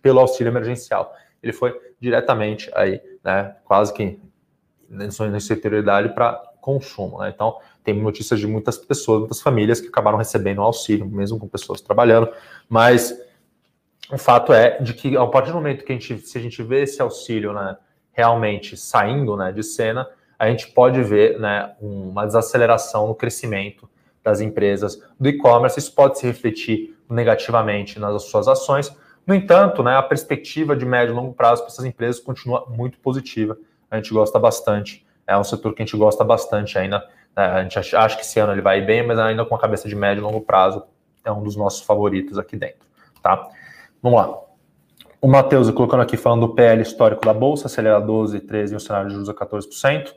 pelo 0.00 0.20
auxílio 0.20 0.50
emergencial 0.50 1.12
ele 1.46 1.52
foi 1.52 1.78
diretamente 2.00 2.70
aí, 2.74 3.00
né, 3.22 3.56
quase 3.64 3.92
que 3.92 4.18
nessa 4.88 5.26
exterioridade 5.52 6.10
para 6.10 6.34
consumo. 6.60 7.20
Né? 7.20 7.32
Então, 7.34 7.58
tem 7.82 8.00
notícias 8.00 8.38
de 8.40 8.46
muitas 8.46 8.76
pessoas, 8.76 9.20
muitas 9.20 9.40
famílias 9.40 9.80
que 9.80 9.88
acabaram 9.88 10.18
recebendo 10.18 10.60
auxílio, 10.60 11.06
mesmo 11.06 11.38
com 11.38 11.48
pessoas 11.48 11.80
trabalhando, 11.80 12.28
mas 12.68 13.16
o 14.10 14.18
fato 14.18 14.52
é 14.52 14.80
de 14.80 14.92
que 14.94 15.16
a 15.16 15.26
partir 15.26 15.50
do 15.50 15.56
momento 15.56 15.84
que 15.84 15.92
a 15.92 15.94
gente, 15.94 16.18
se 16.18 16.38
a 16.38 16.40
gente 16.40 16.62
vê 16.62 16.82
esse 16.82 17.00
auxílio 17.00 17.52
né, 17.52 17.76
realmente 18.12 18.76
saindo 18.76 19.36
né, 19.36 19.52
de 19.52 19.62
cena, 19.62 20.08
a 20.38 20.48
gente 20.48 20.68
pode 20.68 21.02
ver 21.02 21.38
né, 21.38 21.74
uma 21.80 22.26
desaceleração 22.26 23.08
no 23.08 23.14
crescimento 23.14 23.88
das 24.22 24.40
empresas 24.40 25.02
do 25.18 25.28
e-commerce. 25.28 25.78
Isso 25.78 25.94
pode 25.94 26.18
se 26.18 26.26
refletir 26.26 26.96
negativamente 27.08 27.98
nas 27.98 28.22
suas 28.24 28.48
ações, 28.48 28.94
no 29.26 29.34
entanto, 29.34 29.82
né, 29.82 29.96
a 29.96 30.02
perspectiva 30.02 30.76
de 30.76 30.86
médio 30.86 31.12
e 31.12 31.16
longo 31.16 31.34
prazo 31.34 31.62
para 31.62 31.72
essas 31.72 31.84
empresas 31.84 32.20
continua 32.20 32.64
muito 32.68 32.98
positiva. 33.00 33.58
A 33.90 33.96
gente 33.96 34.14
gosta 34.14 34.38
bastante. 34.38 35.04
É 35.26 35.36
um 35.36 35.42
setor 35.42 35.74
que 35.74 35.82
a 35.82 35.84
gente 35.84 35.96
gosta 35.96 36.22
bastante 36.22 36.78
ainda. 36.78 36.98
Né, 37.36 37.44
a 37.44 37.62
gente 37.64 37.96
acha 37.96 38.14
que 38.14 38.22
esse 38.22 38.38
ano 38.38 38.52
ele 38.52 38.60
vai 38.60 38.80
bem, 38.80 39.04
mas 39.04 39.18
ainda 39.18 39.44
com 39.44 39.54
a 39.56 39.58
cabeça 39.58 39.88
de 39.88 39.96
médio 39.96 40.20
e 40.20 40.24
longo 40.24 40.40
prazo 40.40 40.84
é 41.24 41.32
um 41.32 41.42
dos 41.42 41.56
nossos 41.56 41.80
favoritos 41.80 42.38
aqui 42.38 42.56
dentro. 42.56 42.86
Tá? 43.20 43.48
Vamos 44.00 44.20
lá. 44.20 44.38
O 45.20 45.26
Matheus 45.26 45.68
colocando 45.72 46.02
aqui 46.02 46.16
falando 46.16 46.46
do 46.46 46.54
PL 46.54 46.80
histórico 46.80 47.24
da 47.24 47.34
Bolsa, 47.34 47.66
acelera 47.66 47.98
12, 47.98 48.38
13 48.38 48.74
e 48.74 48.76
o 48.76 48.80
cenário 48.80 49.08
de 49.08 49.14
juros 49.14 49.28
a 49.28 49.34
14%. 49.34 50.14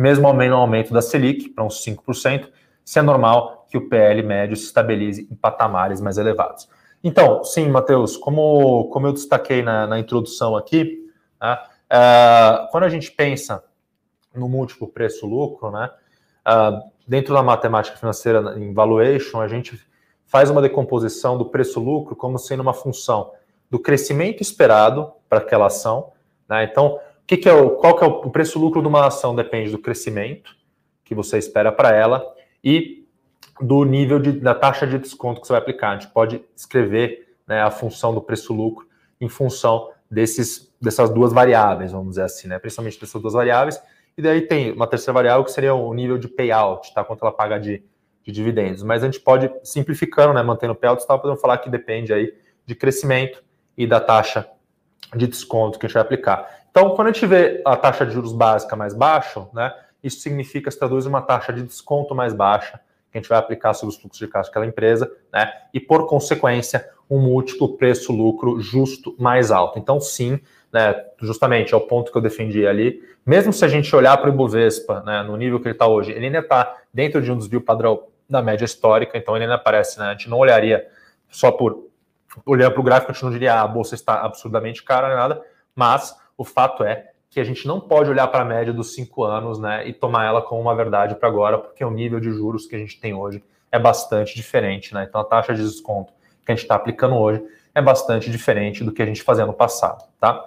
Mesmo 0.00 0.26
aumento, 0.26 0.54
aumento 0.54 0.94
da 0.94 1.02
Selic 1.02 1.50
para 1.50 1.62
uns 1.62 1.84
5%, 1.84 2.48
se 2.82 2.98
é 2.98 3.02
normal 3.02 3.66
que 3.68 3.76
o 3.76 3.86
PL 3.86 4.22
médio 4.22 4.56
se 4.56 4.64
estabilize 4.64 5.28
em 5.30 5.34
patamares 5.34 6.00
mais 6.00 6.16
elevados. 6.16 6.66
Então, 7.04 7.44
sim, 7.44 7.68
Matheus, 7.68 8.16
como, 8.16 8.88
como 8.88 9.06
eu 9.06 9.12
destaquei 9.12 9.60
na, 9.60 9.86
na 9.86 9.98
introdução 9.98 10.56
aqui, 10.56 11.06
né, 11.38 11.58
uh, 11.92 12.70
quando 12.70 12.84
a 12.84 12.88
gente 12.88 13.12
pensa 13.12 13.62
no 14.34 14.48
múltiplo 14.48 14.88
preço-lucro, 14.88 15.70
né, 15.70 15.90
uh, 16.48 16.90
dentro 17.06 17.34
da 17.34 17.42
matemática 17.42 17.98
financeira 17.98 18.58
em 18.58 18.72
valuation, 18.72 19.38
a 19.38 19.48
gente 19.48 19.78
faz 20.24 20.48
uma 20.48 20.62
decomposição 20.62 21.36
do 21.36 21.44
preço-lucro 21.44 22.16
como 22.16 22.38
sendo 22.38 22.60
uma 22.60 22.72
função 22.72 23.32
do 23.68 23.78
crescimento 23.78 24.40
esperado 24.40 25.12
para 25.28 25.40
aquela 25.40 25.66
ação. 25.66 26.12
Né? 26.48 26.64
Então, 26.64 26.98
que, 27.30 27.36
que 27.36 27.48
é 27.48 27.52
o, 27.52 27.70
qual 27.76 27.96
que 27.96 28.02
é 28.02 28.06
o, 28.08 28.28
preço-lucro 28.28 28.82
de 28.82 28.88
uma 28.88 29.06
ação 29.06 29.36
depende 29.36 29.70
do 29.70 29.78
crescimento 29.78 30.56
que 31.04 31.14
você 31.14 31.38
espera 31.38 31.70
para 31.70 31.94
ela 31.94 32.26
e 32.62 33.06
do 33.60 33.84
nível 33.84 34.18
de, 34.18 34.32
da 34.32 34.52
taxa 34.52 34.84
de 34.84 34.98
desconto 34.98 35.40
que 35.40 35.46
você 35.46 35.52
vai 35.52 35.62
aplicar. 35.62 35.90
A 35.90 35.92
gente 35.92 36.08
pode 36.08 36.44
escrever 36.56 37.36
né, 37.46 37.62
a 37.62 37.70
função 37.70 38.12
do 38.12 38.20
preço-lucro 38.20 38.84
em 39.20 39.28
função 39.28 39.90
desses, 40.10 40.74
dessas 40.82 41.08
duas 41.08 41.32
variáveis, 41.32 41.92
vamos 41.92 42.10
dizer 42.10 42.24
assim, 42.24 42.48
né? 42.48 42.58
principalmente 42.58 42.98
dessas 42.98 43.22
duas 43.22 43.34
variáveis. 43.34 43.80
E 44.18 44.22
daí 44.22 44.40
tem 44.40 44.72
uma 44.72 44.88
terceira 44.88 45.12
variável 45.12 45.44
que 45.44 45.52
seria 45.52 45.72
o 45.72 45.94
nível 45.94 46.18
de 46.18 46.26
payout, 46.26 46.92
tá? 46.92 47.04
quanto 47.04 47.24
ela 47.24 47.32
paga 47.32 47.60
de, 47.60 47.80
de 48.24 48.32
dividendos. 48.32 48.82
Mas 48.82 49.04
a 49.04 49.06
gente 49.06 49.20
pode, 49.20 49.48
simplificando, 49.62 50.34
né, 50.34 50.42
mantendo 50.42 50.72
o 50.72 50.76
payout, 50.76 51.00
estava 51.00 51.22
podendo 51.22 51.40
falar 51.40 51.58
que 51.58 51.70
depende 51.70 52.12
aí 52.12 52.34
de 52.66 52.74
crescimento 52.74 53.40
e 53.78 53.86
da 53.86 54.00
taxa 54.00 54.50
de 55.14 55.28
desconto 55.28 55.78
que 55.78 55.86
a 55.86 55.88
gente 55.88 55.94
vai 55.94 56.02
aplicar. 56.02 56.59
Então, 56.70 56.94
quando 56.94 57.08
a 57.08 57.12
gente 57.12 57.26
vê 57.26 57.60
a 57.64 57.76
taxa 57.76 58.06
de 58.06 58.12
juros 58.12 58.32
básica 58.32 58.76
mais 58.76 58.94
baixa, 58.94 59.46
né, 59.52 59.74
isso 60.02 60.20
significa, 60.20 60.70
se 60.70 60.78
traduz 60.78 61.06
uma 61.06 61.20
taxa 61.20 61.52
de 61.52 61.62
desconto 61.62 62.14
mais 62.14 62.32
baixa, 62.32 62.80
que 63.10 63.18
a 63.18 63.20
gente 63.20 63.28
vai 63.28 63.38
aplicar 63.38 63.74
sobre 63.74 63.94
os 63.94 64.00
fluxos 64.00 64.18
de 64.18 64.28
caixa 64.28 64.48
daquela 64.48 64.66
empresa, 64.66 65.10
né? 65.32 65.52
E 65.74 65.80
por 65.80 66.06
consequência, 66.06 66.88
um 67.10 67.18
múltiplo 67.18 67.76
preço-lucro 67.76 68.60
justo 68.60 69.16
mais 69.18 69.50
alto. 69.50 69.80
Então, 69.80 70.00
sim, 70.00 70.40
né, 70.72 70.94
justamente 71.18 71.74
é 71.74 71.76
o 71.76 71.80
ponto 71.80 72.12
que 72.12 72.16
eu 72.16 72.22
defendi 72.22 72.64
ali. 72.66 73.02
Mesmo 73.26 73.52
se 73.52 73.64
a 73.64 73.68
gente 73.68 73.94
olhar 73.94 74.16
para 74.16 74.30
o 74.30 74.32
Ibovespa, 74.32 75.02
né, 75.04 75.22
no 75.24 75.36
nível 75.36 75.58
que 75.58 75.66
ele 75.66 75.74
está 75.74 75.88
hoje, 75.88 76.12
ele 76.12 76.26
ainda 76.26 76.38
está 76.38 76.76
dentro 76.94 77.20
de 77.20 77.32
um 77.32 77.36
desvio 77.36 77.60
padrão 77.60 78.04
da 78.28 78.40
média 78.40 78.64
histórica, 78.64 79.18
então 79.18 79.34
ele 79.34 79.44
ainda 79.44 79.56
aparece, 79.56 79.98
né? 79.98 80.06
A 80.06 80.12
gente 80.12 80.30
não 80.30 80.38
olharia 80.38 80.86
só 81.28 81.50
por 81.50 81.88
olhar 82.46 82.70
para 82.70 82.80
o 82.80 82.84
gráfico, 82.84 83.10
a 83.10 83.14
gente 83.14 83.24
não 83.24 83.32
diria 83.32 83.54
ah, 83.54 83.62
a 83.62 83.68
bolsa 83.68 83.96
está 83.96 84.22
absurdamente 84.22 84.84
cara, 84.84 85.14
nada, 85.16 85.42
mas 85.74 86.14
o 86.40 86.44
fato 86.44 86.82
é 86.82 87.10
que 87.28 87.38
a 87.38 87.44
gente 87.44 87.68
não 87.68 87.78
pode 87.78 88.08
olhar 88.08 88.26
para 88.28 88.40
a 88.40 88.44
média 88.46 88.72
dos 88.72 88.94
cinco 88.94 89.24
anos 89.24 89.58
né, 89.58 89.86
e 89.86 89.92
tomar 89.92 90.24
ela 90.24 90.40
como 90.40 90.58
uma 90.58 90.74
verdade 90.74 91.14
para 91.14 91.28
agora, 91.28 91.58
porque 91.58 91.84
o 91.84 91.90
nível 91.90 92.18
de 92.18 92.30
juros 92.30 92.66
que 92.66 92.74
a 92.74 92.78
gente 92.78 92.98
tem 92.98 93.12
hoje 93.12 93.44
é 93.70 93.78
bastante 93.78 94.34
diferente. 94.34 94.94
Né? 94.94 95.04
Então, 95.06 95.20
a 95.20 95.24
taxa 95.24 95.52
de 95.52 95.62
desconto 95.62 96.14
que 96.42 96.50
a 96.50 96.54
gente 96.54 96.62
está 96.62 96.76
aplicando 96.76 97.14
hoje 97.14 97.44
é 97.74 97.82
bastante 97.82 98.30
diferente 98.30 98.82
do 98.82 98.90
que 98.90 99.02
a 99.02 99.06
gente 99.06 99.22
fazia 99.22 99.44
no 99.44 99.52
passado. 99.52 100.02
Tá? 100.18 100.46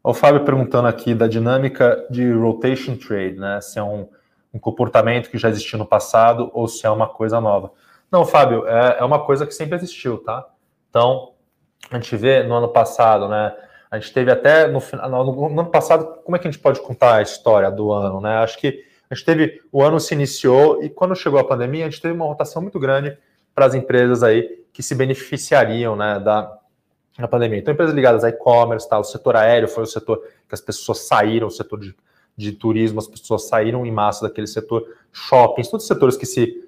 O 0.00 0.14
Fábio 0.14 0.44
perguntando 0.44 0.86
aqui 0.86 1.12
da 1.12 1.26
dinâmica 1.26 2.06
de 2.08 2.32
rotation 2.32 2.96
trade, 2.96 3.34
né? 3.34 3.60
Se 3.60 3.80
é 3.80 3.82
um, 3.82 4.08
um 4.54 4.60
comportamento 4.60 5.28
que 5.28 5.38
já 5.38 5.48
existiu 5.48 5.76
no 5.76 5.86
passado 5.86 6.52
ou 6.54 6.68
se 6.68 6.86
é 6.86 6.90
uma 6.90 7.08
coisa 7.08 7.40
nova. 7.40 7.72
Não, 8.12 8.24
Fábio, 8.24 8.64
é, 8.68 8.98
é 9.00 9.04
uma 9.04 9.24
coisa 9.24 9.44
que 9.44 9.52
sempre 9.52 9.74
existiu, 9.76 10.18
tá? 10.18 10.46
Então, 10.88 11.31
a 11.90 11.96
gente 11.96 12.16
vê 12.16 12.42
no 12.42 12.54
ano 12.54 12.68
passado, 12.68 13.28
né? 13.28 13.54
A 13.90 13.98
gente 13.98 14.12
teve 14.12 14.30
até 14.30 14.66
no 14.66 14.80
final, 14.80 15.24
no, 15.24 15.48
no 15.50 15.60
ano 15.60 15.70
passado, 15.70 16.20
como 16.24 16.34
é 16.34 16.38
que 16.38 16.48
a 16.48 16.50
gente 16.50 16.60
pode 16.60 16.80
contar 16.80 17.16
a 17.16 17.22
história 17.22 17.70
do 17.70 17.92
ano, 17.92 18.20
né? 18.20 18.38
Acho 18.38 18.58
que 18.58 18.84
a 19.10 19.14
gente 19.14 19.26
teve, 19.26 19.60
o 19.70 19.82
ano 19.82 20.00
se 20.00 20.14
iniciou 20.14 20.82
e 20.82 20.88
quando 20.88 21.14
chegou 21.14 21.38
a 21.38 21.44
pandemia, 21.44 21.86
a 21.86 21.90
gente 21.90 22.00
teve 22.00 22.14
uma 22.14 22.24
rotação 22.24 22.62
muito 22.62 22.80
grande 22.80 23.16
para 23.54 23.66
as 23.66 23.74
empresas 23.74 24.22
aí 24.22 24.64
que 24.72 24.82
se 24.82 24.94
beneficiariam, 24.94 25.94
né, 25.94 26.18
da, 26.18 26.58
da 27.18 27.28
pandemia. 27.28 27.58
Então, 27.58 27.74
empresas 27.74 27.94
ligadas 27.94 28.24
a 28.24 28.30
e-commerce, 28.30 28.88
tá? 28.88 28.98
o 28.98 29.04
setor 29.04 29.36
aéreo 29.36 29.68
foi 29.68 29.82
o 29.82 29.86
setor 29.86 30.22
que 30.48 30.54
as 30.54 30.62
pessoas 30.62 31.00
saíram, 31.00 31.48
o 31.48 31.50
setor 31.50 31.78
de, 31.78 31.94
de 32.34 32.52
turismo, 32.52 32.98
as 33.00 33.06
pessoas 33.06 33.46
saíram 33.48 33.84
em 33.84 33.92
massa 33.92 34.26
daquele 34.26 34.46
setor, 34.46 34.82
shoppings, 35.12 35.68
todos 35.68 35.84
os 35.84 35.88
setores 35.88 36.16
que 36.16 36.24
se 36.24 36.66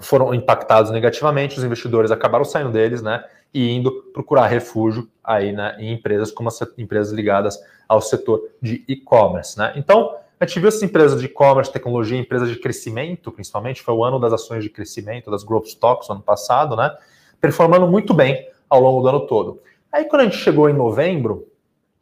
foram 0.00 0.34
impactados 0.34 0.90
negativamente, 0.90 1.58
os 1.58 1.64
investidores 1.64 2.10
acabaram 2.10 2.44
saindo 2.44 2.70
deles, 2.70 3.02
né? 3.02 3.24
E 3.52 3.70
indo 3.70 3.92
procurar 4.12 4.46
refúgio 4.46 5.08
aí, 5.22 5.52
né, 5.52 5.76
em 5.78 5.92
empresas 5.92 6.32
como 6.32 6.48
as 6.48 6.60
empresas 6.76 7.12
ligadas 7.12 7.58
ao 7.88 8.00
setor 8.00 8.42
de 8.60 8.84
e-commerce, 8.88 9.56
né? 9.56 9.72
Então, 9.76 10.16
a 10.40 10.46
gente 10.46 10.58
viu 10.58 10.68
essas 10.68 10.82
empresas 10.82 11.20
de 11.20 11.26
e-commerce, 11.26 11.72
tecnologia, 11.72 12.18
empresas 12.18 12.48
de 12.48 12.56
crescimento, 12.56 13.30
principalmente, 13.30 13.82
foi 13.82 13.94
o 13.94 14.04
ano 14.04 14.18
das 14.18 14.32
ações 14.32 14.64
de 14.64 14.70
crescimento, 14.70 15.30
das 15.30 15.44
growth 15.44 15.66
stocks, 15.66 16.10
ano 16.10 16.20
passado, 16.20 16.74
né? 16.74 16.94
Performando 17.40 17.86
muito 17.86 18.12
bem 18.12 18.48
ao 18.68 18.80
longo 18.80 19.02
do 19.02 19.08
ano 19.08 19.26
todo. 19.26 19.60
Aí, 19.92 20.04
quando 20.06 20.22
a 20.22 20.24
gente 20.24 20.36
chegou 20.36 20.68
em 20.68 20.72
novembro, 20.72 21.46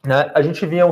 né, 0.05 0.31
a 0.35 0.41
gente 0.41 0.65
via, 0.65 0.85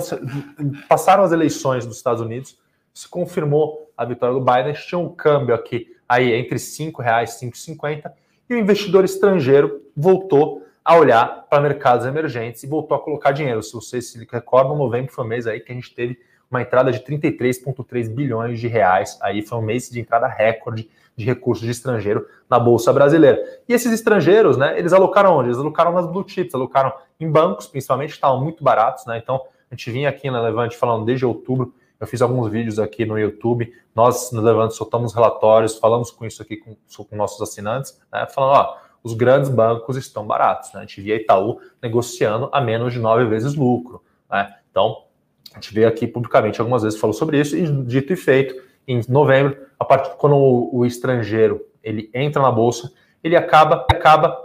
passaram 0.88 1.24
as 1.24 1.32
eleições 1.32 1.86
dos 1.86 1.96
Estados 1.96 2.20
Unidos, 2.20 2.58
se 2.92 3.08
confirmou 3.08 3.89
a 4.00 4.04
vitória 4.06 4.34
do 4.34 4.72
gente 4.72 4.86
tinha 4.86 4.98
um 4.98 5.10
câmbio 5.10 5.54
aqui 5.54 5.94
aí 6.08 6.32
entre 6.32 6.54
R$ 6.54 6.56
5,00 6.56 7.42
e 7.42 7.44
R$ 7.44 7.52
5,50, 7.52 8.10
e 8.48 8.54
o 8.54 8.56
investidor 8.56 9.04
estrangeiro 9.04 9.82
voltou 9.94 10.66
a 10.82 10.96
olhar 10.96 11.46
para 11.50 11.60
mercados 11.60 12.06
emergentes 12.06 12.62
e 12.62 12.66
voltou 12.66 12.96
a 12.96 13.00
colocar 13.00 13.32
dinheiro. 13.32 13.62
Se 13.62 13.74
vocês 13.74 14.10
se 14.10 14.26
recordam, 14.32 14.74
novembro 14.74 15.12
foi 15.12 15.22
um 15.22 15.28
mês 15.28 15.46
aí 15.46 15.60
que 15.60 15.70
a 15.70 15.74
gente 15.74 15.94
teve 15.94 16.18
uma 16.50 16.62
entrada 16.62 16.90
de 16.90 17.00
33,3 17.00 18.08
bilhões 18.08 18.58
de 18.58 18.68
reais. 18.68 19.18
Aí 19.20 19.42
foi 19.42 19.58
um 19.58 19.62
mês 19.62 19.90
de 19.90 20.00
entrada 20.00 20.26
recorde 20.26 20.88
de 21.14 21.24
recursos 21.26 21.62
de 21.62 21.70
estrangeiro 21.70 22.26
na 22.48 22.58
Bolsa 22.58 22.94
Brasileira. 22.94 23.38
E 23.68 23.74
esses 23.74 23.92
estrangeiros, 23.92 24.56
né, 24.56 24.78
eles 24.78 24.94
alocaram 24.94 25.36
onde? 25.36 25.50
Eles 25.50 25.58
alocaram 25.58 25.92
nas 25.92 26.06
blue 26.06 26.24
chips, 26.26 26.54
alocaram 26.54 26.90
em 27.20 27.30
bancos, 27.30 27.66
principalmente, 27.66 28.12
estavam 28.14 28.42
muito 28.42 28.64
baratos, 28.64 29.04
né? 29.04 29.20
Então, 29.22 29.42
a 29.70 29.74
gente 29.74 29.90
vinha 29.90 30.08
aqui 30.08 30.30
na 30.30 30.40
Levante 30.40 30.74
falando 30.74 31.04
desde 31.04 31.26
outubro, 31.26 31.74
eu 32.00 32.06
fiz 32.06 32.22
alguns 32.22 32.50
vídeos 32.50 32.78
aqui 32.78 33.04
no 33.04 33.18
YouTube, 33.18 33.72
nós 33.94 34.32
no 34.32 34.40
Levante 34.40 34.74
soltamos 34.74 35.12
relatórios, 35.12 35.76
falamos 35.76 36.10
com 36.10 36.24
isso 36.24 36.40
aqui 36.40 36.56
com, 36.56 36.74
com 37.04 37.16
nossos 37.16 37.40
assinantes, 37.42 38.00
né, 38.10 38.26
falando, 38.26 38.56
ó, 38.56 38.76
os 39.04 39.12
grandes 39.12 39.50
bancos 39.50 39.96
estão 39.96 40.26
baratos, 40.26 40.72
né? 40.72 40.80
A 40.80 40.82
gente 40.82 41.00
via 41.00 41.16
Itaú 41.16 41.58
negociando 41.82 42.48
a 42.52 42.60
menos 42.60 42.92
de 42.92 42.98
nove 42.98 43.24
vezes 43.26 43.54
lucro, 43.54 44.02
né? 44.30 44.56
Então, 44.70 45.04
a 45.52 45.54
gente 45.54 45.72
veio 45.74 45.88
aqui 45.88 46.06
publicamente 46.06 46.60
algumas 46.60 46.82
vezes 46.82 46.98
falou 46.98 47.14
sobre 47.14 47.40
isso 47.40 47.56
e 47.56 47.66
dito 47.84 48.12
e 48.12 48.16
feito, 48.16 48.54
em 48.86 49.00
novembro, 49.08 49.56
a 49.78 49.84
partir 49.84 50.14
quando 50.16 50.36
o, 50.36 50.78
o 50.78 50.86
estrangeiro 50.86 51.66
ele 51.82 52.10
entra 52.12 52.42
na 52.42 52.52
bolsa, 52.52 52.92
ele 53.22 53.36
acaba 53.36 53.86
acaba 53.90 54.38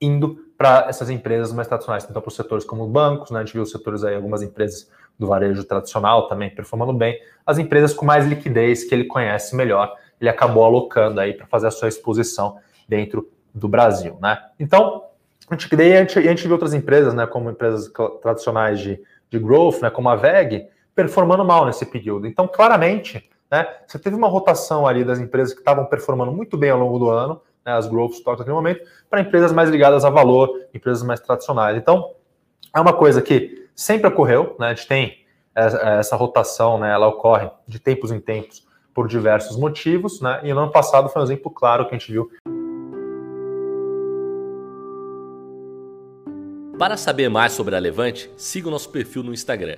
indo 0.00 0.50
para 0.56 0.86
essas 0.88 1.08
empresas 1.08 1.52
mais 1.54 1.66
tradicionais, 1.66 2.06
então 2.08 2.20
para 2.20 2.28
os 2.28 2.36
setores 2.36 2.64
como 2.64 2.86
bancos, 2.86 3.30
né? 3.30 3.40
A 3.40 3.44
gente 3.44 3.54
viu 3.54 3.62
os 3.62 3.70
setores 3.70 4.04
aí, 4.04 4.14
algumas 4.14 4.42
empresas 4.42 4.90
do 5.18 5.26
varejo 5.26 5.62
tradicional 5.64 6.28
também 6.28 6.50
performando 6.50 6.92
bem, 6.92 7.20
as 7.44 7.58
empresas 7.58 7.92
com 7.92 8.06
mais 8.06 8.26
liquidez 8.26 8.84
que 8.84 8.94
ele 8.94 9.04
conhece 9.04 9.54
melhor, 9.54 9.94
ele 10.20 10.30
acabou 10.30 10.64
alocando 10.64 11.20
aí 11.20 11.32
para 11.32 11.46
fazer 11.46 11.66
a 11.66 11.70
sua 11.70 11.88
exposição 11.88 12.58
dentro 12.88 13.28
do 13.54 13.68
Brasil, 13.68 14.18
né? 14.20 14.38
Então, 14.58 15.04
a 15.48 15.54
gente, 15.54 15.74
daí 15.74 15.96
a 15.96 16.00
gente, 16.00 16.18
a 16.18 16.22
gente 16.22 16.42
viu 16.42 16.52
outras 16.52 16.74
empresas, 16.74 17.12
né, 17.12 17.26
como 17.26 17.50
empresas 17.50 17.90
tradicionais 18.22 18.78
de, 18.78 19.02
de 19.28 19.38
growth, 19.38 19.80
né, 19.82 19.90
como 19.90 20.08
a 20.08 20.14
VEG, 20.14 20.68
performando 20.94 21.44
mal 21.44 21.66
nesse 21.66 21.84
período. 21.84 22.26
Então, 22.26 22.46
claramente, 22.46 23.28
né, 23.50 23.66
você 23.86 23.98
teve 23.98 24.14
uma 24.14 24.28
rotação 24.28 24.86
ali 24.86 25.04
das 25.04 25.18
empresas 25.18 25.52
que 25.52 25.60
estavam 25.60 25.86
performando 25.86 26.30
muito 26.30 26.56
bem 26.56 26.70
ao 26.70 26.78
longo 26.78 26.98
do 26.98 27.10
ano, 27.10 27.40
né, 27.66 27.72
as 27.72 27.88
growth 27.88 28.12
stocks 28.12 28.38
naquele 28.38 28.54
momento, 28.54 28.86
para 29.08 29.20
empresas 29.20 29.52
mais 29.52 29.68
ligadas 29.68 30.04
a 30.04 30.10
valor, 30.10 30.50
empresas 30.72 31.02
mais 31.02 31.18
tradicionais. 31.18 31.76
Então, 31.76 32.12
é 32.74 32.80
uma 32.80 32.92
coisa 32.92 33.20
que 33.20 33.68
sempre 33.80 34.08
ocorreu, 34.08 34.56
né, 34.60 34.66
a 34.66 34.74
gente 34.74 34.86
tem 34.86 35.24
essa 35.54 36.14
rotação, 36.14 36.78
né, 36.78 36.92
ela 36.92 37.08
ocorre 37.08 37.50
de 37.66 37.78
tempos 37.78 38.12
em 38.12 38.20
tempos 38.20 38.66
por 38.92 39.08
diversos 39.08 39.56
motivos, 39.56 40.20
né, 40.20 40.40
e 40.44 40.52
no 40.52 40.60
ano 40.60 40.70
passado 40.70 41.08
foi 41.08 41.22
um 41.22 41.24
exemplo 41.24 41.50
claro 41.50 41.88
que 41.88 41.94
a 41.94 41.98
gente 41.98 42.12
viu 42.12 42.30
Para 46.78 46.96
saber 46.96 47.28
mais 47.28 47.52
sobre 47.52 47.74
a 47.76 47.78
Levante, 47.78 48.30
siga 48.36 48.68
o 48.68 48.70
nosso 48.70 48.88
perfil 48.88 49.22
no 49.22 49.34
Instagram, 49.34 49.76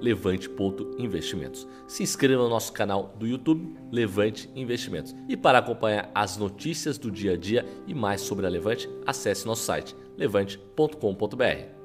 levante.investimentos. 0.00 1.66
Se 1.88 2.02
inscreva 2.02 2.42
no 2.42 2.50
nosso 2.50 2.74
canal 2.74 3.14
do 3.18 3.26
YouTube, 3.26 3.74
Levante 3.90 4.50
Investimentos. 4.54 5.16
E 5.30 5.36
para 5.36 5.58
acompanhar 5.58 6.10
as 6.14 6.36
notícias 6.36 6.98
do 6.98 7.10
dia 7.10 7.32
a 7.32 7.36
dia 7.38 7.64
e 7.86 7.94
mais 7.94 8.20
sobre 8.20 8.44
a 8.44 8.50
Levante, 8.50 8.86
acesse 9.06 9.46
nosso 9.46 9.62
site 9.62 9.96
levante.com.br. 10.18 11.79